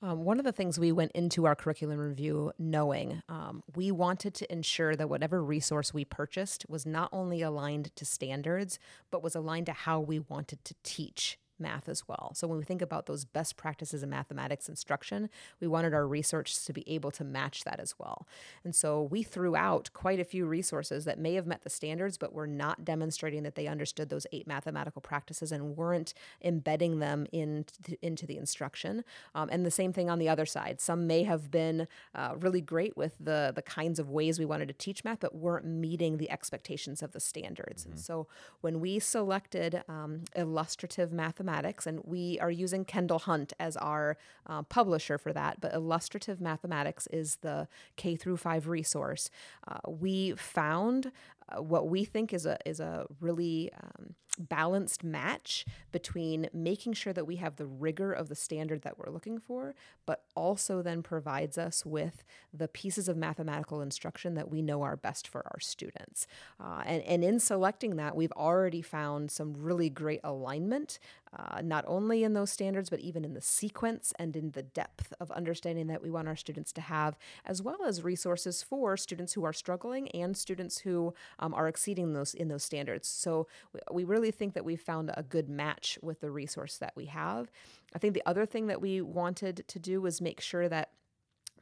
Um, 0.00 0.24
one 0.24 0.38
of 0.38 0.44
the 0.44 0.52
things 0.52 0.78
we 0.78 0.92
went 0.92 1.10
into 1.12 1.46
our 1.46 1.56
curriculum 1.56 1.98
review 1.98 2.52
knowing 2.60 3.20
um, 3.28 3.64
we 3.74 3.90
wanted 3.90 4.34
to 4.34 4.52
ensure 4.52 4.94
that 4.94 5.08
whatever 5.08 5.42
resource 5.42 5.92
we 5.92 6.04
purchased 6.04 6.64
was 6.68 6.86
not 6.86 7.08
only 7.12 7.42
aligned 7.42 7.94
to 7.96 8.04
standards, 8.04 8.78
but 9.10 9.24
was 9.24 9.34
aligned 9.34 9.66
to 9.66 9.72
how 9.72 9.98
we 9.98 10.20
wanted 10.20 10.64
to 10.64 10.74
teach 10.84 11.40
math 11.60 11.88
as 11.88 12.06
well. 12.06 12.32
So 12.34 12.46
when 12.46 12.58
we 12.58 12.64
think 12.64 12.82
about 12.82 13.06
those 13.06 13.24
best 13.24 13.56
practices 13.56 14.02
in 14.02 14.10
mathematics 14.10 14.68
instruction, 14.68 15.28
we 15.60 15.66
wanted 15.66 15.94
our 15.94 16.06
research 16.06 16.64
to 16.64 16.72
be 16.72 16.88
able 16.88 17.10
to 17.12 17.24
match 17.24 17.64
that 17.64 17.80
as 17.80 17.94
well. 17.98 18.26
And 18.64 18.74
so 18.74 19.02
we 19.02 19.22
threw 19.22 19.56
out 19.56 19.90
quite 19.92 20.20
a 20.20 20.24
few 20.24 20.46
resources 20.46 21.04
that 21.04 21.18
may 21.18 21.34
have 21.34 21.46
met 21.46 21.62
the 21.62 21.70
standards, 21.70 22.18
but 22.18 22.32
were 22.32 22.46
not 22.46 22.84
demonstrating 22.84 23.42
that 23.42 23.54
they 23.54 23.66
understood 23.66 24.08
those 24.08 24.26
eight 24.32 24.46
mathematical 24.46 25.00
practices 25.00 25.52
and 25.52 25.76
weren't 25.76 26.14
embedding 26.42 26.98
them 26.98 27.26
in, 27.32 27.64
into 28.02 28.26
the 28.26 28.36
instruction. 28.36 29.04
Um, 29.34 29.48
and 29.50 29.64
the 29.64 29.70
same 29.70 29.92
thing 29.92 30.10
on 30.10 30.18
the 30.18 30.28
other 30.28 30.46
side. 30.46 30.80
Some 30.80 31.06
may 31.06 31.24
have 31.24 31.50
been 31.50 31.88
uh, 32.14 32.34
really 32.38 32.60
great 32.60 32.96
with 32.96 33.14
the, 33.18 33.52
the 33.54 33.62
kinds 33.62 33.98
of 33.98 34.10
ways 34.10 34.38
we 34.38 34.44
wanted 34.44 34.68
to 34.68 34.74
teach 34.74 35.04
math, 35.04 35.20
but 35.20 35.34
weren't 35.34 35.64
meeting 35.64 36.16
the 36.18 36.30
expectations 36.30 37.02
of 37.02 37.12
the 37.12 37.20
standards. 37.20 37.82
Mm-hmm. 37.82 37.92
And 37.92 38.00
so 38.00 38.26
when 38.60 38.80
we 38.80 38.98
selected 38.98 39.82
um, 39.88 40.22
illustrative 40.36 41.12
mathematics, 41.12 41.47
Mathematics, 41.48 41.86
and 41.86 42.00
we 42.04 42.38
are 42.40 42.50
using 42.50 42.84
Kendall 42.84 43.18
Hunt 43.18 43.52
as 43.58 43.76
our 43.78 44.16
uh, 44.46 44.62
publisher 44.62 45.16
for 45.18 45.32
that. 45.32 45.60
But 45.62 45.72
Illustrative 45.72 46.40
Mathematics 46.40 47.06
is 47.10 47.36
the 47.46 47.68
K 47.96 48.16
through 48.16 48.36
five 48.36 48.68
resource. 48.68 49.30
Uh, 49.66 49.78
we 49.88 50.32
found 50.36 51.10
what 51.56 51.88
we 51.88 52.04
think 52.04 52.32
is 52.32 52.46
a 52.46 52.58
is 52.66 52.80
a 52.80 53.06
really 53.20 53.70
um, 53.72 54.14
balanced 54.38 55.02
match 55.02 55.66
between 55.92 56.48
making 56.52 56.92
sure 56.92 57.12
that 57.12 57.26
we 57.26 57.36
have 57.36 57.56
the 57.56 57.66
rigor 57.66 58.12
of 58.12 58.28
the 58.28 58.34
standard 58.34 58.82
that 58.82 58.98
we're 58.98 59.12
looking 59.12 59.38
for, 59.38 59.74
but 60.06 60.24
also 60.36 60.80
then 60.80 61.02
provides 61.02 61.58
us 61.58 61.84
with 61.84 62.22
the 62.52 62.68
pieces 62.68 63.08
of 63.08 63.16
mathematical 63.16 63.80
instruction 63.80 64.34
that 64.34 64.50
we 64.50 64.62
know 64.62 64.82
are 64.82 64.96
best 64.96 65.26
for 65.26 65.44
our 65.46 65.60
students. 65.60 66.26
Uh, 66.60 66.82
and, 66.86 67.02
and 67.02 67.24
in 67.24 67.40
selecting 67.40 67.96
that, 67.96 68.14
we've 68.14 68.32
already 68.32 68.82
found 68.82 69.30
some 69.30 69.54
really 69.54 69.90
great 69.90 70.20
alignment 70.22 70.98
uh, 71.36 71.60
not 71.62 71.84
only 71.86 72.24
in 72.24 72.32
those 72.32 72.50
standards, 72.50 72.90
but 72.90 73.00
even 73.00 73.24
in 73.24 73.34
the 73.34 73.40
sequence 73.40 74.12
and 74.18 74.36
in 74.36 74.52
the 74.52 74.62
depth 74.62 75.12
of 75.20 75.30
understanding 75.32 75.86
that 75.88 76.02
we 76.02 76.10
want 76.10 76.28
our 76.28 76.36
students 76.36 76.72
to 76.72 76.80
have, 76.80 77.18
as 77.44 77.60
well 77.60 77.84
as 77.86 78.02
resources 78.02 78.62
for 78.62 78.96
students 78.96 79.34
who 79.34 79.44
are 79.44 79.52
struggling 79.52 80.08
and 80.10 80.36
students 80.36 80.78
who 80.78 81.12
um, 81.38 81.54
are 81.54 81.68
exceeding 81.68 82.12
those 82.12 82.34
in 82.34 82.48
those 82.48 82.62
standards. 82.62 83.08
So 83.08 83.46
we 83.90 84.04
really 84.04 84.30
think 84.30 84.54
that 84.54 84.64
we've 84.64 84.80
found 84.80 85.10
a 85.14 85.22
good 85.22 85.48
match 85.48 85.98
with 86.02 86.20
the 86.20 86.30
resource 86.30 86.78
that 86.78 86.92
we 86.96 87.06
have. 87.06 87.50
I 87.94 87.98
think 87.98 88.14
the 88.14 88.22
other 88.26 88.46
thing 88.46 88.66
that 88.66 88.80
we 88.80 89.00
wanted 89.00 89.64
to 89.66 89.78
do 89.78 90.00
was 90.00 90.20
make 90.20 90.40
sure 90.40 90.68
that 90.68 90.90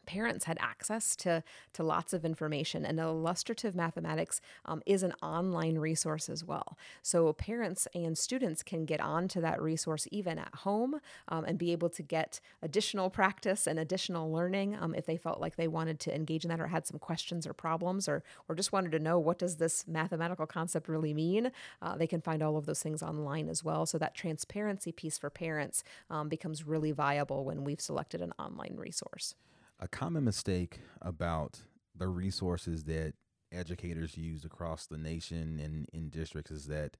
parents 0.06 0.44
had 0.44 0.56
access 0.60 1.16
to, 1.16 1.42
to 1.74 1.82
lots 1.82 2.12
of 2.12 2.24
information. 2.24 2.84
And 2.84 2.98
illustrative 2.98 3.74
mathematics 3.74 4.40
um, 4.64 4.82
is 4.86 5.02
an 5.02 5.12
online 5.22 5.78
resource 5.78 6.28
as 6.28 6.44
well. 6.44 6.78
So 7.02 7.32
parents 7.32 7.86
and 7.94 8.16
students 8.16 8.62
can 8.62 8.84
get 8.84 9.00
onto 9.00 9.40
that 9.40 9.60
resource 9.60 10.06
even 10.10 10.38
at 10.38 10.54
home 10.54 11.00
um, 11.28 11.44
and 11.44 11.58
be 11.58 11.72
able 11.72 11.90
to 11.90 12.02
get 12.02 12.40
additional 12.62 13.10
practice 13.10 13.66
and 13.66 13.78
additional 13.78 14.32
learning 14.32 14.76
um, 14.80 14.94
if 14.94 15.06
they 15.06 15.16
felt 15.16 15.40
like 15.40 15.56
they 15.56 15.68
wanted 15.68 16.00
to 16.00 16.14
engage 16.14 16.44
in 16.44 16.50
that 16.50 16.60
or 16.60 16.68
had 16.68 16.86
some 16.86 16.98
questions 16.98 17.46
or 17.46 17.52
problems 17.52 18.08
or, 18.08 18.22
or 18.48 18.54
just 18.54 18.72
wanted 18.72 18.92
to 18.92 18.98
know 18.98 19.18
what 19.18 19.38
does 19.38 19.56
this 19.56 19.86
mathematical 19.86 20.46
concept 20.46 20.88
really 20.88 21.12
mean. 21.12 21.50
Uh, 21.82 21.96
they 21.96 22.06
can 22.06 22.20
find 22.20 22.42
all 22.42 22.56
of 22.56 22.66
those 22.66 22.82
things 22.82 23.02
online 23.02 23.48
as 23.48 23.64
well. 23.64 23.86
So 23.86 23.98
that 23.98 24.14
transparency 24.14 24.92
piece 24.92 25.18
for 25.18 25.30
parents 25.30 25.82
um, 26.10 26.28
becomes 26.28 26.66
really 26.66 26.92
viable 26.92 27.44
when 27.44 27.64
we've 27.64 27.80
selected 27.80 28.20
an 28.20 28.32
online 28.38 28.76
resource 28.76 29.34
a 29.78 29.88
common 29.88 30.24
mistake 30.24 30.80
about 31.02 31.60
the 31.94 32.08
resources 32.08 32.84
that 32.84 33.14
educators 33.52 34.16
use 34.16 34.44
across 34.44 34.86
the 34.86 34.98
nation 34.98 35.60
and 35.62 35.88
in 35.92 36.08
districts 36.10 36.50
is 36.50 36.66
that 36.66 36.96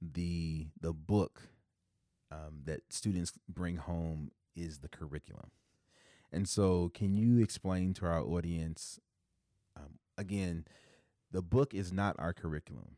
the 0.00 0.66
the 0.80 0.92
book 0.92 1.42
um, 2.30 2.62
that 2.64 2.80
students 2.90 3.32
bring 3.48 3.76
home 3.76 4.30
is 4.54 4.78
the 4.78 4.88
curriculum. 4.88 5.50
And 6.32 6.48
so, 6.48 6.90
can 6.92 7.16
you 7.16 7.38
explain 7.42 7.94
to 7.94 8.06
our 8.06 8.20
audience 8.20 8.98
um, 9.76 9.98
again? 10.18 10.66
The 11.30 11.42
book 11.42 11.74
is 11.74 11.92
not 11.92 12.16
our 12.18 12.32
curriculum 12.32 12.96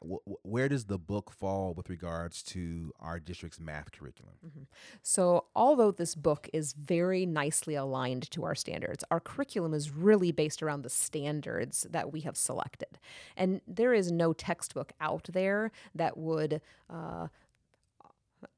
where 0.00 0.68
does 0.68 0.86
the 0.86 0.98
book 0.98 1.30
fall 1.30 1.74
with 1.74 1.90
regards 1.90 2.42
to 2.42 2.92
our 3.00 3.20
district's 3.20 3.60
math 3.60 3.92
curriculum? 3.92 4.34
Mm-hmm. 4.46 4.62
So, 5.02 5.46
although 5.54 5.90
this 5.90 6.14
book 6.14 6.48
is 6.52 6.72
very 6.72 7.26
nicely 7.26 7.74
aligned 7.74 8.30
to 8.30 8.44
our 8.44 8.54
standards, 8.54 9.04
our 9.10 9.20
curriculum 9.20 9.74
is 9.74 9.90
really 9.90 10.32
based 10.32 10.62
around 10.62 10.82
the 10.82 10.90
standards 10.90 11.86
that 11.90 12.12
we 12.12 12.20
have 12.20 12.36
selected. 12.36 12.98
And 13.36 13.60
there 13.66 13.92
is 13.92 14.10
no 14.10 14.32
textbook 14.32 14.92
out 15.00 15.28
there 15.32 15.70
that 15.94 16.16
would 16.16 16.60
uh, 16.88 17.28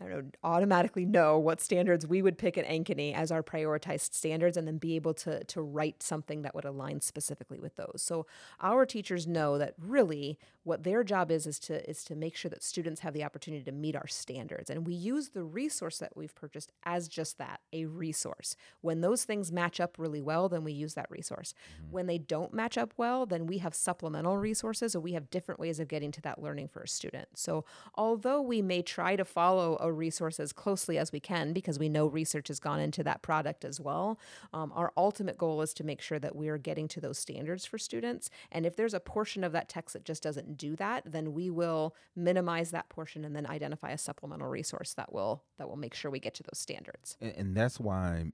I 0.00 0.04
don't 0.04 0.24
know, 0.24 0.30
automatically 0.42 1.04
know 1.04 1.38
what 1.38 1.60
standards 1.60 2.06
we 2.06 2.22
would 2.22 2.38
pick 2.38 2.58
at 2.58 2.66
Ankeny 2.66 3.14
as 3.14 3.30
our 3.30 3.42
prioritized 3.42 4.14
standards 4.14 4.56
and 4.56 4.66
then 4.66 4.78
be 4.78 4.96
able 4.96 5.14
to, 5.14 5.44
to 5.44 5.62
write 5.62 6.02
something 6.02 6.42
that 6.42 6.54
would 6.54 6.64
align 6.64 7.00
specifically 7.00 7.60
with 7.60 7.76
those. 7.76 8.02
So 8.04 8.26
our 8.60 8.86
teachers 8.86 9.26
know 9.26 9.58
that 9.58 9.74
really 9.78 10.38
what 10.64 10.82
their 10.82 11.04
job 11.04 11.30
is 11.30 11.46
is 11.46 11.58
to 11.60 11.88
is 11.88 12.04
to 12.04 12.16
make 12.16 12.34
sure 12.34 12.48
that 12.48 12.62
students 12.62 13.00
have 13.02 13.12
the 13.12 13.22
opportunity 13.22 13.62
to 13.64 13.72
meet 13.72 13.94
our 13.94 14.06
standards. 14.06 14.70
And 14.70 14.86
we 14.86 14.94
use 14.94 15.28
the 15.28 15.44
resource 15.44 15.98
that 15.98 16.16
we've 16.16 16.34
purchased 16.34 16.72
as 16.84 17.06
just 17.06 17.38
that, 17.38 17.60
a 17.72 17.84
resource. 17.84 18.56
When 18.80 19.02
those 19.02 19.24
things 19.24 19.52
match 19.52 19.78
up 19.78 19.96
really 19.98 20.22
well, 20.22 20.48
then 20.48 20.64
we 20.64 20.72
use 20.72 20.94
that 20.94 21.10
resource. 21.10 21.52
Mm-hmm. 21.52 21.92
When 21.92 22.06
they 22.06 22.18
don't 22.18 22.54
match 22.54 22.78
up 22.78 22.94
well, 22.96 23.26
then 23.26 23.46
we 23.46 23.58
have 23.58 23.74
supplemental 23.74 24.38
resources 24.38 24.96
or 24.96 25.00
we 25.00 25.12
have 25.12 25.30
different 25.30 25.60
ways 25.60 25.78
of 25.78 25.88
getting 25.88 26.10
to 26.12 26.22
that 26.22 26.42
learning 26.42 26.68
for 26.68 26.80
a 26.80 26.88
student. 26.88 27.28
So 27.34 27.64
although 27.94 28.40
we 28.40 28.62
may 28.62 28.82
try 28.82 29.16
to 29.16 29.24
follow 29.24 29.73
a 29.80 29.92
resource 29.92 30.40
as 30.40 30.52
closely 30.52 30.98
as 30.98 31.12
we 31.12 31.20
can 31.20 31.52
because 31.52 31.78
we 31.78 31.88
know 31.88 32.06
research 32.06 32.48
has 32.48 32.60
gone 32.60 32.80
into 32.80 33.02
that 33.04 33.22
product 33.22 33.64
as 33.64 33.80
well. 33.80 34.18
Um, 34.52 34.72
our 34.74 34.92
ultimate 34.96 35.38
goal 35.38 35.62
is 35.62 35.74
to 35.74 35.84
make 35.84 36.00
sure 36.00 36.18
that 36.18 36.36
we 36.36 36.48
are 36.48 36.58
getting 36.58 36.88
to 36.88 37.00
those 37.00 37.18
standards 37.18 37.64
for 37.64 37.78
students. 37.78 38.30
And 38.50 38.66
if 38.66 38.76
there's 38.76 38.94
a 38.94 39.00
portion 39.00 39.44
of 39.44 39.52
that 39.52 39.68
text 39.68 39.94
that 39.94 40.04
just 40.04 40.22
doesn't 40.22 40.56
do 40.56 40.76
that, 40.76 41.04
then 41.06 41.32
we 41.32 41.50
will 41.50 41.94
minimize 42.16 42.70
that 42.70 42.88
portion 42.88 43.24
and 43.24 43.34
then 43.34 43.46
identify 43.46 43.90
a 43.90 43.98
supplemental 43.98 44.48
resource 44.48 44.94
that 44.94 45.12
will 45.12 45.42
that 45.58 45.68
will 45.68 45.76
make 45.76 45.94
sure 45.94 46.10
we 46.10 46.20
get 46.20 46.34
to 46.34 46.42
those 46.42 46.58
standards. 46.58 47.16
And, 47.20 47.34
and 47.36 47.56
that's 47.56 47.78
why 47.78 48.32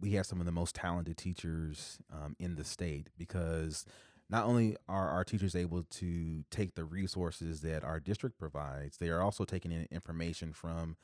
we 0.00 0.12
have 0.12 0.26
some 0.26 0.40
of 0.40 0.46
the 0.46 0.52
most 0.52 0.74
talented 0.74 1.16
teachers 1.16 1.98
um, 2.12 2.36
in 2.38 2.54
the 2.54 2.64
state 2.64 3.08
because 3.18 3.84
not 4.30 4.44
only 4.44 4.76
are 4.88 5.10
our 5.10 5.24
teachers 5.24 5.54
able 5.54 5.82
to 5.84 6.44
take 6.50 6.74
the 6.74 6.84
resources 6.84 7.60
that 7.60 7.84
our 7.84 8.00
district 8.00 8.38
provides, 8.38 8.96
they 8.96 9.08
are 9.08 9.20
also 9.20 9.44
taking 9.44 9.72
in 9.72 9.86
information 9.90 10.52
from 10.52 10.96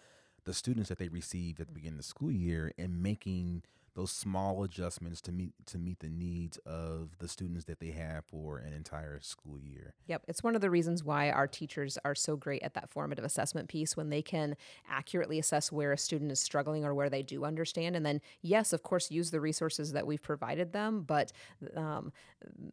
the 0.45 0.55
students 0.55 0.89
that 0.89 0.99
they 0.99 1.09
receive 1.09 1.61
at 1.61 1.67
the 1.67 1.73
beginning 1.73 1.95
of 1.99 1.99
the 1.99 2.09
school 2.09 2.31
year 2.31 2.73
and 2.79 3.03
making 3.03 3.63
those 4.01 4.11
small 4.11 4.65
adjustments 4.65 5.21
to 5.21 5.31
meet 5.31 5.53
to 5.67 5.79
meet 5.79 5.99
the 6.01 6.09
needs 6.09 6.57
of 6.65 7.19
the 7.19 7.29
students 7.29 7.67
that 7.67 7.81
they 7.81 7.91
have 7.91 8.25
for 8.25 8.57
an 8.57 8.73
entire 8.73 9.21
school 9.21 9.59
year. 9.59 9.95
Yep, 10.07 10.23
it's 10.27 10.43
one 10.43 10.55
of 10.55 10.63
the 10.63 10.71
reasons 10.71 11.05
why 11.05 11.31
our 11.31 11.47
teachers 11.47 11.99
are 12.03 12.15
so 12.15 12.35
great 12.35 12.63
at 12.63 12.73
that 12.75 12.89
formative 12.89 13.25
assessment 13.25 13.69
piece 13.69 13.99
when 13.99 14.09
they 14.09 14.23
can 14.23 14.57
accurately 14.89 15.39
assess 15.39 15.71
where 15.71 15.93
a 15.93 15.99
student 15.99 16.33
is 16.33 16.41
struggling 16.41 16.83
or 16.83 16.95
where 16.95 17.11
they 17.11 17.23
do 17.23 17.45
understand, 17.45 17.95
and 17.95 18.07
then 18.07 18.23
yes, 18.41 18.73
of 18.73 18.83
course, 18.83 19.11
use 19.11 19.31
the 19.31 19.41
resources 19.41 19.93
that 19.93 20.07
we've 20.07 20.23
provided 20.23 20.73
them, 20.73 21.03
but 21.03 21.31
um, 21.77 22.11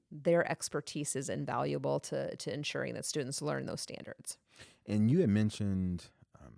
their 0.10 0.50
expertise 0.50 1.13
is 1.16 1.30
invaluable 1.30 2.00
to 2.00 2.34
to 2.38 2.54
ensuring 2.54 2.94
that 2.94 3.06
students 3.06 3.42
learn 3.42 3.66
those 3.66 3.82
standards. 3.82 4.38
And 4.86 5.12
you 5.12 5.20
had 5.20 5.30
mentioned 5.30 6.06
um, 6.40 6.54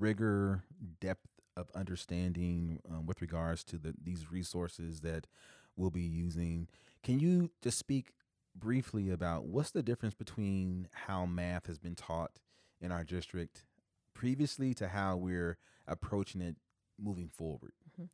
rigor, 0.00 0.64
depth 1.00 1.35
of 1.56 1.70
understanding 1.74 2.80
um, 2.90 3.06
with 3.06 3.20
regards 3.20 3.64
to 3.64 3.78
the, 3.78 3.94
these 4.02 4.30
resources 4.30 5.00
that 5.00 5.26
we'll 5.76 5.90
be 5.90 6.02
using. 6.02 6.68
Can 7.02 7.18
you 7.20 7.50
just 7.62 7.78
speak 7.78 8.12
briefly 8.54 9.10
about 9.10 9.46
what's 9.46 9.70
the 9.70 9.82
difference 9.82 10.14
between 10.14 10.88
how 10.92 11.26
math 11.26 11.66
has 11.66 11.78
been 11.78 11.94
taught 11.94 12.32
in 12.80 12.92
our 12.92 13.04
district 13.04 13.64
previously 14.14 14.74
to 14.74 14.88
how 14.88 15.16
we're 15.16 15.58
approaching 15.86 16.40
it 16.40 16.56
moving 16.98 17.28
forward? 17.28 17.72
Mm-hmm. 18.00 18.06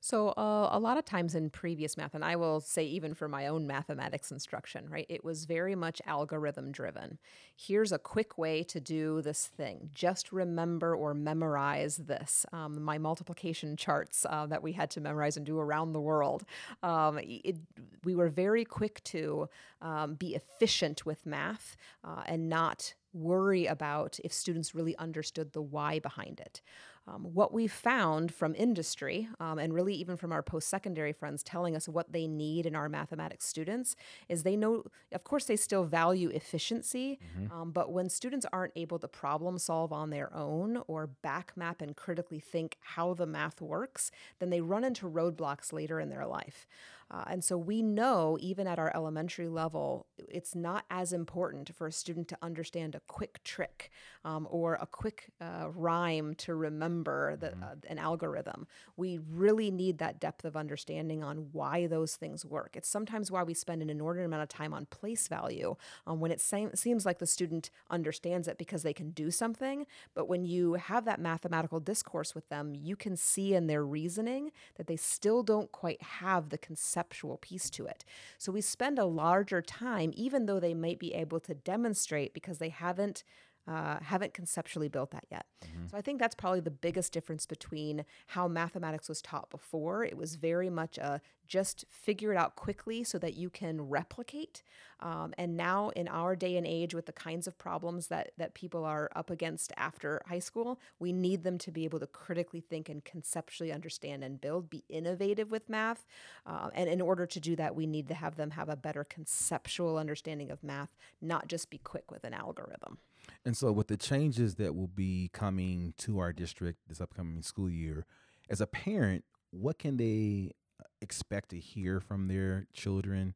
So, 0.00 0.28
uh, 0.30 0.68
a 0.72 0.78
lot 0.78 0.96
of 0.96 1.04
times 1.04 1.34
in 1.34 1.50
previous 1.50 1.96
math, 1.96 2.14
and 2.14 2.24
I 2.24 2.36
will 2.36 2.60
say 2.60 2.84
even 2.84 3.14
for 3.14 3.28
my 3.28 3.46
own 3.46 3.66
mathematics 3.66 4.30
instruction, 4.30 4.88
right, 4.88 5.06
it 5.08 5.24
was 5.24 5.44
very 5.44 5.74
much 5.74 6.00
algorithm 6.06 6.72
driven. 6.72 7.18
Here's 7.56 7.92
a 7.92 7.98
quick 7.98 8.38
way 8.38 8.62
to 8.64 8.80
do 8.80 9.20
this 9.22 9.46
thing. 9.46 9.90
Just 9.94 10.32
remember 10.32 10.94
or 10.94 11.14
memorize 11.14 11.98
this. 11.98 12.46
Um, 12.52 12.82
my 12.82 12.98
multiplication 12.98 13.76
charts 13.76 14.26
uh, 14.28 14.46
that 14.46 14.62
we 14.62 14.72
had 14.72 14.90
to 14.92 15.00
memorize 15.00 15.36
and 15.36 15.44
do 15.44 15.58
around 15.58 15.92
the 15.92 16.00
world. 16.00 16.44
Um, 16.82 17.18
it, 17.22 17.56
we 18.04 18.14
were 18.14 18.28
very 18.28 18.64
quick 18.64 19.02
to 19.04 19.48
um, 19.82 20.14
be 20.14 20.34
efficient 20.34 21.04
with 21.04 21.26
math 21.26 21.76
uh, 22.04 22.22
and 22.26 22.48
not 22.48 22.94
worry 23.12 23.66
about 23.66 24.18
if 24.24 24.32
students 24.32 24.74
really 24.74 24.96
understood 24.96 25.52
the 25.52 25.62
why 25.62 25.98
behind 25.98 26.40
it. 26.40 26.62
Um, 27.10 27.24
what 27.34 27.52
we 27.52 27.66
found 27.66 28.32
from 28.32 28.54
industry, 28.54 29.28
um, 29.40 29.58
and 29.58 29.74
really 29.74 29.94
even 29.94 30.16
from 30.16 30.32
our 30.32 30.42
post 30.42 30.68
secondary 30.68 31.12
friends 31.12 31.42
telling 31.42 31.74
us 31.74 31.88
what 31.88 32.12
they 32.12 32.26
need 32.26 32.66
in 32.66 32.76
our 32.76 32.88
mathematics 32.88 33.46
students, 33.46 33.96
is 34.28 34.42
they 34.42 34.56
know, 34.56 34.84
of 35.12 35.24
course, 35.24 35.44
they 35.46 35.56
still 35.56 35.84
value 35.84 36.28
efficiency, 36.28 37.18
mm-hmm. 37.38 37.52
um, 37.52 37.70
but 37.72 37.92
when 37.92 38.08
students 38.08 38.46
aren't 38.52 38.72
able 38.76 38.98
to 38.98 39.08
problem 39.08 39.58
solve 39.58 39.92
on 39.92 40.10
their 40.10 40.32
own 40.34 40.82
or 40.86 41.06
back 41.06 41.52
map 41.56 41.80
and 41.80 41.96
critically 41.96 42.40
think 42.40 42.76
how 42.80 43.14
the 43.14 43.26
math 43.26 43.60
works, 43.60 44.10
then 44.38 44.50
they 44.50 44.60
run 44.60 44.84
into 44.84 45.08
roadblocks 45.08 45.72
later 45.72 45.98
in 45.98 46.10
their 46.10 46.26
life. 46.26 46.66
Uh, 47.10 47.24
and 47.26 47.42
so 47.42 47.58
we 47.58 47.82
know, 47.82 48.38
even 48.40 48.66
at 48.66 48.78
our 48.78 48.92
elementary 48.94 49.48
level, 49.48 50.06
it's 50.16 50.54
not 50.54 50.84
as 50.90 51.12
important 51.12 51.74
for 51.74 51.86
a 51.86 51.92
student 51.92 52.28
to 52.28 52.38
understand 52.40 52.94
a 52.94 53.00
quick 53.08 53.42
trick 53.42 53.90
um, 54.24 54.46
or 54.50 54.74
a 54.80 54.86
quick 54.86 55.30
uh, 55.40 55.68
rhyme 55.74 56.34
to 56.34 56.54
remember 56.54 57.36
the, 57.36 57.48
uh, 57.52 57.74
an 57.88 57.98
algorithm. 57.98 58.66
We 58.96 59.18
really 59.28 59.70
need 59.70 59.98
that 59.98 60.20
depth 60.20 60.44
of 60.44 60.56
understanding 60.56 61.24
on 61.24 61.48
why 61.52 61.86
those 61.86 62.16
things 62.16 62.44
work. 62.44 62.70
It's 62.74 62.88
sometimes 62.88 63.30
why 63.30 63.42
we 63.42 63.54
spend 63.54 63.82
an 63.82 63.90
inordinate 63.90 64.26
amount 64.26 64.42
of 64.42 64.48
time 64.48 64.72
on 64.72 64.86
place 64.86 65.26
value 65.26 65.76
um, 66.06 66.20
when 66.20 66.30
it 66.30 66.40
se- 66.40 66.70
seems 66.74 67.04
like 67.04 67.18
the 67.18 67.26
student 67.26 67.70
understands 67.90 68.46
it 68.46 68.58
because 68.58 68.82
they 68.82 68.92
can 68.92 69.10
do 69.10 69.30
something. 69.30 69.86
But 70.14 70.28
when 70.28 70.44
you 70.44 70.74
have 70.74 71.04
that 71.06 71.20
mathematical 71.20 71.80
discourse 71.80 72.34
with 72.34 72.48
them, 72.48 72.74
you 72.74 72.94
can 72.94 73.16
see 73.16 73.54
in 73.54 73.66
their 73.66 73.84
reasoning 73.84 74.52
that 74.76 74.86
they 74.86 74.96
still 74.96 75.42
don't 75.42 75.72
quite 75.72 76.00
have 76.02 76.50
the 76.50 76.58
conceptual 77.00 77.38
piece 77.38 77.70
to 77.70 77.86
it. 77.86 78.04
So 78.38 78.52
we 78.52 78.60
spend 78.60 78.98
a 78.98 79.04
larger 79.04 79.62
time, 79.62 80.12
even 80.14 80.46
though 80.46 80.60
they 80.60 80.74
might 80.74 80.98
be 80.98 81.14
able 81.14 81.40
to 81.40 81.54
demonstrate 81.54 82.34
because 82.34 82.58
they 82.58 82.68
haven't 82.68 83.24
uh, 83.68 83.98
haven't 84.00 84.34
conceptually 84.34 84.88
built 84.88 85.10
that 85.10 85.24
yet. 85.30 85.46
Mm-hmm. 85.64 85.86
So 85.90 85.96
I 85.96 86.00
think 86.00 86.18
that's 86.18 86.34
probably 86.34 86.60
the 86.60 86.70
biggest 86.70 87.12
difference 87.12 87.46
between 87.46 88.04
how 88.28 88.48
mathematics 88.48 89.08
was 89.08 89.22
taught 89.22 89.50
before. 89.50 90.04
It 90.04 90.16
was 90.16 90.36
very 90.36 90.70
much 90.70 90.98
a 90.98 91.20
just 91.46 91.84
figure 91.90 92.32
it 92.32 92.36
out 92.36 92.54
quickly 92.54 93.02
so 93.02 93.18
that 93.18 93.34
you 93.34 93.50
can 93.50 93.80
replicate. 93.82 94.62
Um, 95.00 95.34
and 95.36 95.56
now, 95.56 95.90
in 95.90 96.06
our 96.06 96.36
day 96.36 96.56
and 96.56 96.66
age, 96.66 96.94
with 96.94 97.06
the 97.06 97.12
kinds 97.12 97.46
of 97.46 97.58
problems 97.58 98.06
that 98.06 98.30
that 98.38 98.54
people 98.54 98.84
are 98.84 99.10
up 99.16 99.30
against 99.30 99.72
after 99.76 100.22
high 100.26 100.38
school, 100.38 100.78
we 100.98 101.12
need 101.12 101.42
them 101.42 101.58
to 101.58 101.72
be 101.72 101.84
able 101.84 101.98
to 102.00 102.06
critically 102.06 102.60
think 102.60 102.88
and 102.88 103.04
conceptually 103.04 103.72
understand 103.72 104.22
and 104.22 104.40
build, 104.40 104.70
be 104.70 104.84
innovative 104.88 105.50
with 105.50 105.68
math. 105.68 106.06
Uh, 106.46 106.70
and 106.72 106.88
in 106.88 107.00
order 107.00 107.26
to 107.26 107.40
do 107.40 107.56
that, 107.56 107.74
we 107.74 107.86
need 107.86 108.08
to 108.08 108.14
have 108.14 108.36
them 108.36 108.52
have 108.52 108.68
a 108.68 108.76
better 108.76 109.04
conceptual 109.04 109.98
understanding 109.98 110.50
of 110.50 110.62
math, 110.62 110.96
not 111.20 111.48
just 111.48 111.68
be 111.68 111.78
quick 111.78 112.10
with 112.10 112.24
an 112.24 112.32
algorithm. 112.32 112.98
And 113.44 113.56
so, 113.56 113.72
with 113.72 113.88
the 113.88 113.96
changes 113.96 114.56
that 114.56 114.74
will 114.74 114.88
be 114.88 115.30
coming 115.32 115.94
to 115.98 116.18
our 116.18 116.32
district 116.32 116.80
this 116.88 117.00
upcoming 117.00 117.42
school 117.42 117.70
year, 117.70 118.06
as 118.48 118.60
a 118.60 118.66
parent, 118.66 119.24
what 119.50 119.78
can 119.78 119.96
they 119.96 120.52
uh, 120.80 120.84
expect 121.00 121.50
to 121.50 121.58
hear 121.58 122.00
from 122.00 122.28
their 122.28 122.66
children 122.72 123.34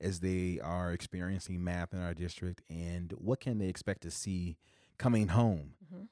as 0.00 0.20
they 0.20 0.60
are 0.62 0.92
experiencing 0.92 1.62
math 1.62 1.92
in 1.92 2.00
our 2.00 2.14
district? 2.14 2.62
And 2.68 3.12
what 3.12 3.40
can 3.40 3.58
they 3.58 3.68
expect 3.68 4.02
to 4.02 4.10
see 4.10 4.56
coming 4.98 5.28
home 5.28 5.74
mm-hmm. 5.84 6.04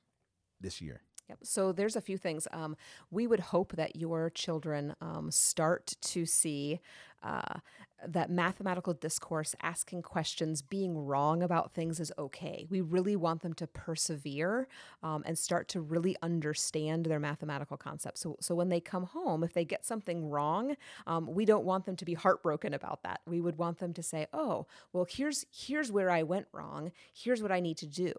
this 0.61 0.81
year? 0.81 1.03
Yep. 1.29 1.39
So 1.43 1.73
there's 1.73 1.97
a 1.97 2.01
few 2.01 2.19
things. 2.19 2.47
Um, 2.53 2.77
we 3.11 3.27
would 3.27 3.41
hope 3.41 3.73
that 3.77 3.97
your 3.97 4.31
children 4.31 4.95
um, 5.01 5.31
start 5.31 5.95
to 6.01 6.27
see 6.27 6.81
uh, 7.23 7.61
that 8.07 8.31
mathematical 8.31 8.95
discourse, 8.95 9.55
asking 9.63 10.03
questions, 10.03 10.63
being 10.63 10.97
wrong 10.97 11.43
about 11.43 11.73
things 11.73 12.01
is 12.01 12.13
okay. 12.19 12.67
We 12.71 12.81
really 12.81 13.17
want 13.17 13.43
them 13.43 13.55
to 13.55 13.67
persevere 13.67 14.69
um, 15.03 15.23
and 15.27 15.39
start 15.39 15.69
to 15.69 15.81
really 15.81 16.17
understand 16.23 17.07
their 17.07 17.21
mathematical 17.21 17.77
concepts. 17.77 18.21
So, 18.21 18.37
so 18.41 18.55
when 18.55 18.69
they 18.69 18.81
come 18.81 19.05
home, 19.05 19.43
if 19.45 19.53
they 19.53 19.65
get 19.65 19.85
something 19.85 20.29
wrong, 20.29 20.77
um, 21.07 21.27
we 21.33 21.45
don't 21.45 21.65
want 21.65 21.87
them 21.87 21.97
to 21.97 22.05
be 22.05 22.15
heartbroken 22.15 22.75
about 22.75 23.03
that. 23.03 23.21
We 23.27 23.41
would 23.41 23.59
want 23.59 23.79
them 23.79 23.93
to 23.95 24.03
say, 24.03 24.27
"Oh, 24.33 24.67
well, 24.93 25.07
here's 25.09 25.47
here's 25.51 25.91
where 25.93 26.11
I 26.11 26.23
went 26.23 26.47
wrong. 26.53 26.93
Here's 27.13 27.43
what 27.43 27.53
I 27.53 27.61
need 27.61 27.77
to 27.79 27.87
do," 27.87 28.13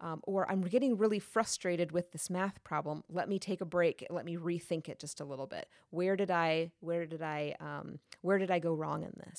um, 0.00 0.20
or 0.24 0.50
"I'm 0.50 0.62
getting 0.62 0.96
really 0.96 1.18
frustrated 1.18 1.92
with 1.92 2.12
this 2.12 2.30
math 2.30 2.62
problem. 2.64 3.04
Let 3.08 3.28
me 3.28 3.38
take 3.38 3.60
a 3.60 3.64
break. 3.64 4.06
Let 4.10 4.24
me 4.24 4.36
rethink 4.36 4.88
it 4.88 4.98
just 4.98 5.20
a 5.20 5.24
little 5.24 5.46
bit. 5.46 5.68
Where 5.90 6.16
did 6.16 6.30
I 6.30 6.70
where 6.80 7.06
did 7.06 7.22
I 7.22 7.54
um, 7.60 7.98
where 8.22 8.38
did 8.38 8.50
I 8.50 8.58
go 8.58 8.74
wrong 8.74 9.02
in 9.02 9.12
this? 9.16 9.29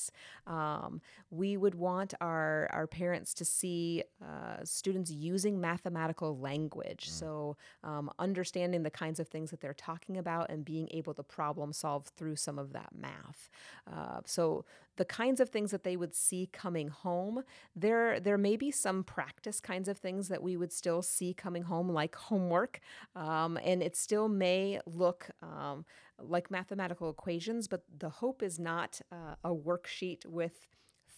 Um, 0.47 1.01
we 1.29 1.57
would 1.57 1.75
want 1.75 2.13
our, 2.21 2.69
our 2.71 2.87
parents 2.87 3.33
to 3.35 3.45
see 3.45 4.03
uh, 4.21 4.63
students 4.63 5.11
using 5.11 5.59
mathematical 5.59 6.37
language. 6.37 7.07
Mm. 7.07 7.11
So, 7.11 7.57
um, 7.83 8.09
understanding 8.19 8.83
the 8.83 8.89
kinds 8.89 9.19
of 9.19 9.27
things 9.27 9.51
that 9.51 9.61
they're 9.61 9.73
talking 9.73 10.17
about 10.17 10.49
and 10.49 10.63
being 10.63 10.87
able 10.91 11.13
to 11.15 11.23
problem 11.23 11.73
solve 11.73 12.05
through 12.17 12.35
some 12.35 12.59
of 12.59 12.73
that 12.73 12.89
math. 12.95 13.49
Uh, 13.91 14.21
so, 14.25 14.65
the 15.01 15.05
kinds 15.05 15.39
of 15.39 15.49
things 15.49 15.71
that 15.71 15.83
they 15.83 15.97
would 15.97 16.13
see 16.13 16.47
coming 16.53 16.89
home, 16.89 17.41
there 17.75 18.19
there 18.19 18.37
may 18.37 18.55
be 18.55 18.69
some 18.69 19.03
practice 19.03 19.59
kinds 19.59 19.87
of 19.87 19.97
things 19.97 20.27
that 20.27 20.43
we 20.43 20.55
would 20.55 20.71
still 20.71 21.01
see 21.01 21.33
coming 21.33 21.63
home, 21.63 21.89
like 21.89 22.13
homework, 22.13 22.79
um, 23.15 23.57
and 23.63 23.81
it 23.81 23.95
still 23.95 24.27
may 24.27 24.79
look 24.85 25.31
um, 25.41 25.85
like 26.19 26.51
mathematical 26.51 27.09
equations, 27.09 27.67
but 27.67 27.81
the 27.97 28.11
hope 28.11 28.43
is 28.43 28.59
not 28.59 29.01
uh, 29.11 29.33
a 29.43 29.49
worksheet 29.49 30.23
with 30.27 30.67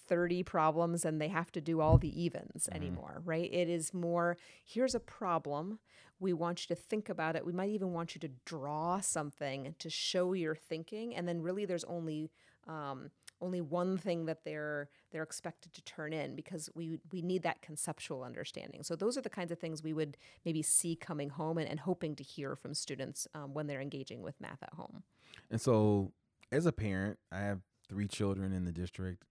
30 0.08 0.43
problems 0.43 1.04
and 1.04 1.19
they 1.19 1.28
have 1.28 1.52
to 1.52 1.60
do 1.60 1.82
all 1.82 1.98
the 1.98 2.22
evens 2.24 2.67
mm-hmm. 2.67 2.78
anymore, 2.78 3.22
right? 3.26 3.54
It 3.54 3.67
is 3.67 3.93
more 3.93 4.38
here's 4.63 4.96
a 4.96 5.00
problem. 5.02 5.80
We 6.22 6.32
want 6.32 6.62
you 6.63 6.74
to 6.74 6.82
think 6.82 7.10
about 7.10 7.36
it. 7.36 7.46
We 7.46 7.52
might 7.52 7.72
even 7.72 7.91
want 7.91 8.15
you 8.15 8.22
to 8.22 8.32
draw 8.46 9.02
something 9.02 9.76
to 9.78 9.89
show 9.89 10.32
your 10.32 10.56
thinking. 10.56 11.13
And 11.13 11.28
then 11.28 11.41
really 11.41 11.65
there's 11.65 11.84
only 11.84 12.32
um, 12.65 13.10
only 13.43 13.62
one 13.62 13.97
thing 13.97 14.25
that 14.25 14.43
they're 14.43 14.89
they're 15.12 15.23
expected 15.23 15.73
to 15.73 15.82
turn 15.84 16.13
in 16.13 16.36
because 16.36 16.69
we 16.73 16.99
we 17.12 17.21
need 17.21 17.43
that 17.43 17.62
conceptual 17.62 18.23
understanding. 18.23 18.84
So 18.84 18.95
those 18.95 19.17
are 19.17 19.21
the 19.21 19.29
kinds 19.29 19.51
of 19.51 19.60
things 19.60 19.84
we 19.84 19.93
would 19.93 20.17
maybe 20.45 20.62
see 20.62 20.95
coming 20.95 21.29
home 21.29 21.58
and, 21.58 21.69
and 21.69 21.82
hoping 21.82 22.15
to 22.15 22.23
hear 22.23 22.56
from 22.56 22.73
students 22.73 23.27
um, 23.36 23.53
when 23.53 23.67
they're 23.67 23.82
engaging 23.82 24.21
with 24.21 24.39
math 24.39 24.63
at 24.63 24.73
home. 24.73 25.03
And 25.51 25.60
so, 25.60 26.13
as 26.51 26.65
a 26.65 26.71
parent, 26.71 27.19
I 27.32 27.39
have 27.41 27.60
three 27.88 28.08
children 28.08 28.53
in 28.53 28.65
the 28.65 28.71
district. 28.71 29.23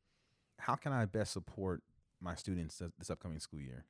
How 0.59 0.75
can 0.75 0.93
I 0.93 1.07
best 1.07 1.33
support 1.33 1.83
my 2.23 2.35
students 2.35 2.81
this 2.99 3.11
upcoming 3.11 3.41
school 3.41 3.61
year? 3.61 3.85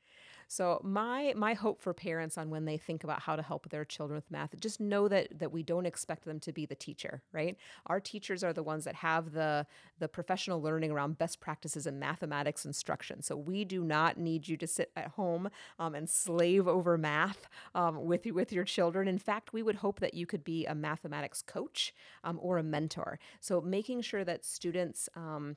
So 0.48 0.80
my 0.84 1.32
my 1.34 1.54
hope 1.54 1.80
for 1.80 1.94
parents 1.94 2.36
on 2.36 2.50
when 2.50 2.66
they 2.66 2.76
think 2.76 3.04
about 3.04 3.20
how 3.20 3.36
to 3.36 3.42
help 3.42 3.70
their 3.70 3.86
children 3.86 4.16
with 4.16 4.30
math, 4.30 4.58
just 4.60 4.80
know 4.80 5.08
that 5.08 5.38
that 5.38 5.50
we 5.50 5.62
don't 5.62 5.86
expect 5.86 6.26
them 6.26 6.40
to 6.40 6.52
be 6.52 6.66
the 6.66 6.74
teacher, 6.74 7.22
right? 7.32 7.56
Our 7.86 8.00
teachers 8.00 8.44
are 8.44 8.52
the 8.52 8.62
ones 8.62 8.84
that 8.84 8.96
have 8.96 9.32
the 9.32 9.66
the 9.98 10.08
professional 10.08 10.60
learning 10.60 10.90
around 10.90 11.16
best 11.16 11.40
practices 11.40 11.86
in 11.86 11.98
mathematics 11.98 12.66
instruction. 12.66 13.22
So 13.22 13.34
we 13.34 13.64
do 13.64 13.82
not 13.82 14.18
need 14.18 14.46
you 14.46 14.58
to 14.58 14.66
sit 14.66 14.90
at 14.94 15.08
home 15.08 15.48
um, 15.78 15.94
and 15.94 16.08
slave 16.08 16.68
over 16.68 16.98
math 16.98 17.48
um, 17.74 18.04
with 18.04 18.26
with 18.26 18.52
your 18.52 18.64
children. 18.64 19.08
In 19.08 19.18
fact, 19.18 19.54
we 19.54 19.62
would 19.62 19.76
hope 19.76 20.00
that 20.00 20.12
you 20.12 20.26
could 20.26 20.44
be 20.44 20.66
a 20.66 20.74
mathematics 20.74 21.40
coach 21.40 21.94
um, 22.24 22.38
or 22.42 22.58
a 22.58 22.62
mentor. 22.62 23.18
So 23.40 23.62
making 23.62 24.02
sure 24.02 24.24
that 24.24 24.44
students 24.44 25.08
um, 25.16 25.56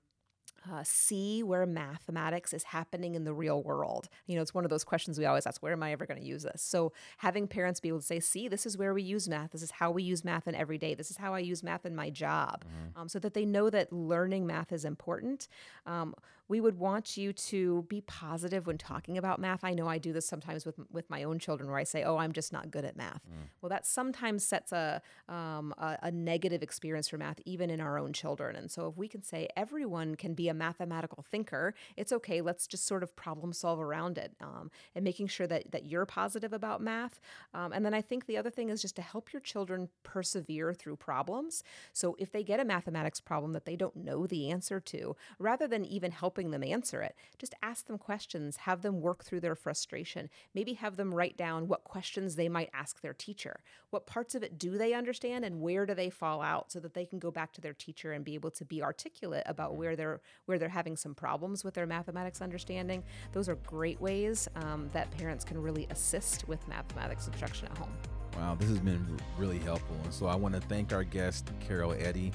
uh, 0.72 0.84
see 0.84 1.44
where 1.44 1.66
mathematics 1.66 2.54
is 2.54 2.64
happening 2.64 3.16
in 3.16 3.24
the 3.24 3.34
real 3.34 3.62
world. 3.62 4.10
You 4.28 4.36
know, 4.36 4.42
it's 4.42 4.54
one 4.54 4.64
of 4.64 4.70
those 4.70 4.84
questions 4.84 5.18
we 5.18 5.26
always 5.26 5.46
ask 5.46 5.62
where 5.62 5.74
am 5.74 5.84
I 5.84 5.92
ever 5.92 6.06
going 6.06 6.20
to 6.20 6.26
use 6.26 6.44
this? 6.44 6.62
So, 6.62 6.94
having 7.18 7.48
parents 7.48 7.80
be 7.80 7.90
able 7.90 8.00
to 8.00 8.06
say, 8.06 8.20
see, 8.20 8.48
this 8.48 8.66
is 8.66 8.78
where 8.78 8.94
we 8.94 9.04
use 9.04 9.28
math. 9.28 9.52
This 9.52 9.62
is 9.62 9.72
how 9.72 9.92
we 9.92 10.04
use 10.04 10.24
math 10.24 10.48
in 10.48 10.56
every 10.56 10.78
day. 10.78 10.94
This 10.94 11.12
is 11.12 11.18
how 11.18 11.34
I 11.34 11.40
use 11.40 11.64
math 11.64 11.86
in 11.86 11.96
my 11.96 12.10
job, 12.10 12.66
mm-hmm. 12.66 13.02
um, 13.02 13.10
so 13.10 13.20
that 13.20 13.34
they 13.34 13.46
know 13.46 13.70
that 13.70 13.92
learning 13.92 14.48
math 14.48 14.72
is 14.72 14.86
important. 14.86 15.48
Um, 15.86 16.16
we 16.48 16.62
would 16.62 16.78
want 16.78 17.18
you 17.18 17.34
to 17.34 17.86
be 17.90 18.02
positive 18.02 18.68
when 18.68 18.78
talking 18.78 19.18
about 19.18 19.40
math. 19.40 19.64
I 19.64 19.74
know 19.74 19.88
I 19.88 19.98
do 19.98 20.14
this 20.14 20.28
sometimes 20.28 20.66
with 20.66 20.76
with 20.92 21.10
my 21.10 21.24
own 21.24 21.40
children, 21.40 21.70
where 21.70 21.80
I 21.80 21.84
say, 21.84 22.04
"Oh, 22.04 22.18
I'm 22.18 22.34
just 22.34 22.54
not 22.54 22.70
good 22.70 22.86
at 22.86 22.96
math." 22.96 23.22
Mm. 23.28 23.50
Well, 23.62 23.70
that 23.70 23.86
sometimes 23.86 24.44
sets 24.44 24.72
a, 24.72 25.02
um, 25.28 25.74
a, 25.78 25.98
a 26.04 26.12
negative 26.12 26.62
experience 26.62 27.10
for 27.10 27.18
math, 27.18 27.40
even 27.46 27.70
in 27.70 27.82
our 27.82 27.98
own 27.98 28.14
children. 28.14 28.56
And 28.56 28.70
so, 28.70 28.88
if 28.88 28.98
we 28.98 29.08
can 29.08 29.24
say 29.24 29.48
everyone 29.58 30.16
can 30.16 30.36
be 30.36 30.48
a 30.48 30.54
mathematical 30.54 31.24
thinker, 31.24 31.74
it's 31.98 32.12
okay. 32.12 32.42
Let's 32.42 32.68
just 32.68 32.86
sort 32.86 33.02
of 33.02 33.16
problem 33.16 33.52
solve 33.52 33.80
around 33.80 34.18
it, 34.20 34.34
um, 34.40 34.70
and 34.94 35.04
making 35.04 35.28
sure 35.28 35.48
that 35.48 35.72
that 35.72 35.86
you're 35.86 36.06
positive 36.06 36.54
about 36.54 36.80
math. 36.80 37.20
Um, 37.56 37.74
and 37.74 37.84
then 37.84 37.96
I 37.96 38.02
think 38.02 38.28
the 38.28 38.38
other 38.38 38.52
thing 38.52 38.70
is 38.70 38.84
just 38.84 38.96
to 38.98 39.02
help 39.02 39.34
your 39.34 39.40
children 39.40 39.90
persevere 40.04 40.74
through 40.74 40.98
problems. 40.98 41.64
So 41.92 42.16
if 42.20 42.32
they 42.32 42.44
get 42.44 42.60
a 42.60 42.66
mathematics 42.66 43.20
problem 43.20 43.54
that 43.54 43.66
they 43.66 43.76
don't 43.76 43.96
know 43.96 44.28
the 44.28 44.52
answer 44.52 44.80
to, 44.80 45.16
rather 45.40 45.68
than 45.68 45.86
even 45.86 46.12
help 46.12 46.35
helping 46.36 46.52
them 46.52 46.64
answer 46.64 47.02
it. 47.02 47.16
Just 47.38 47.56
ask 47.64 47.88
them 47.88 47.98
questions, 47.98 48.58
have 48.58 48.82
them 48.82 49.00
work 49.00 49.24
through 49.24 49.40
their 49.40 49.56
frustration. 49.56 50.30
Maybe 50.54 50.74
have 50.74 50.98
them 50.98 51.14
write 51.14 51.38
down 51.38 51.70
what 51.70 51.86
questions 51.86 52.36
they 52.36 52.50
might 52.50 52.70
ask 52.74 53.00
their 53.00 53.14
teacher. 53.14 53.62
What 53.90 54.06
parts 54.06 54.36
of 54.36 54.44
it 54.44 54.60
do 54.60 54.78
they 54.78 54.94
understand 54.94 55.46
and 55.46 55.62
where 55.62 55.86
do 55.86 55.94
they 55.94 56.10
fall 56.10 56.42
out 56.42 56.74
so 56.74 56.82
that 56.82 56.94
they 56.94 57.06
can 57.06 57.20
go 57.20 57.32
back 57.32 57.54
to 57.54 57.62
their 57.62 57.74
teacher 57.74 58.12
and 58.12 58.26
be 58.26 58.34
able 58.34 58.52
to 58.52 58.66
be 58.66 58.84
articulate 58.84 59.44
about 59.46 59.70
mm-hmm. 59.70 59.80
where 59.80 59.96
they're 59.96 60.22
where 60.46 60.60
they're 60.60 60.68
having 60.68 60.98
some 60.98 61.16
problems 61.16 61.64
with 61.64 61.74
their 61.74 61.88
mathematics 61.88 62.42
understanding. 62.42 63.02
Those 63.32 63.48
are 63.48 63.56
great 63.56 64.02
ways 64.02 64.50
um, 64.58 64.90
that 64.92 65.10
parents 65.12 65.46
can 65.46 65.62
really 65.62 65.88
assist 65.90 66.50
with 66.50 66.68
mathematics 66.68 67.28
instruction 67.28 67.70
at 67.72 67.78
home. 67.78 67.94
Wow, 68.36 68.56
this 68.60 68.68
has 68.68 68.80
been 68.80 69.18
really 69.38 69.60
helpful. 69.60 69.96
And 70.04 70.14
so 70.14 70.26
I 70.26 70.36
want 70.36 70.54
to 70.56 70.62
thank 70.62 70.92
our 70.92 71.06
guest, 71.06 71.50
Carol 71.66 71.94
Eddy. 71.94 72.34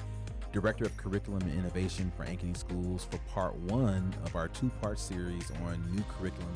Director 0.51 0.83
of 0.83 0.97
Curriculum 0.97 1.41
and 1.43 1.57
Innovation 1.57 2.11
for 2.17 2.25
Ankeny 2.25 2.57
Schools, 2.57 3.07
for 3.09 3.17
part 3.19 3.55
one 3.55 4.13
of 4.25 4.35
our 4.35 4.49
two 4.49 4.69
part 4.81 4.99
series 4.99 5.49
on 5.65 5.95
new 5.95 6.03
curriculum 6.17 6.53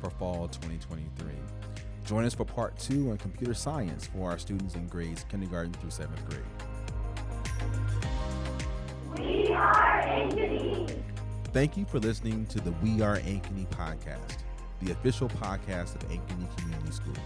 for 0.00 0.08
fall 0.08 0.48
2023. 0.48 1.32
Join 2.06 2.24
us 2.24 2.34
for 2.34 2.44
part 2.44 2.78
two 2.78 3.10
on 3.10 3.18
computer 3.18 3.52
science 3.52 4.06
for 4.06 4.30
our 4.30 4.38
students 4.38 4.74
in 4.74 4.86
grades 4.88 5.24
kindergarten 5.28 5.72
through 5.74 5.90
seventh 5.90 6.26
grade. 6.28 6.42
We 9.18 9.52
are 9.52 10.02
Ankeny. 10.02 11.02
Thank 11.52 11.76
you 11.76 11.84
for 11.84 12.00
listening 12.00 12.46
to 12.46 12.60
the 12.60 12.72
We 12.82 13.02
Are 13.02 13.18
Ankeny 13.18 13.68
podcast, 13.68 14.38
the 14.80 14.92
official 14.92 15.28
podcast 15.28 15.94
of 15.94 16.08
Ankeny 16.08 16.56
Community 16.56 16.92
Schools. 16.92 17.18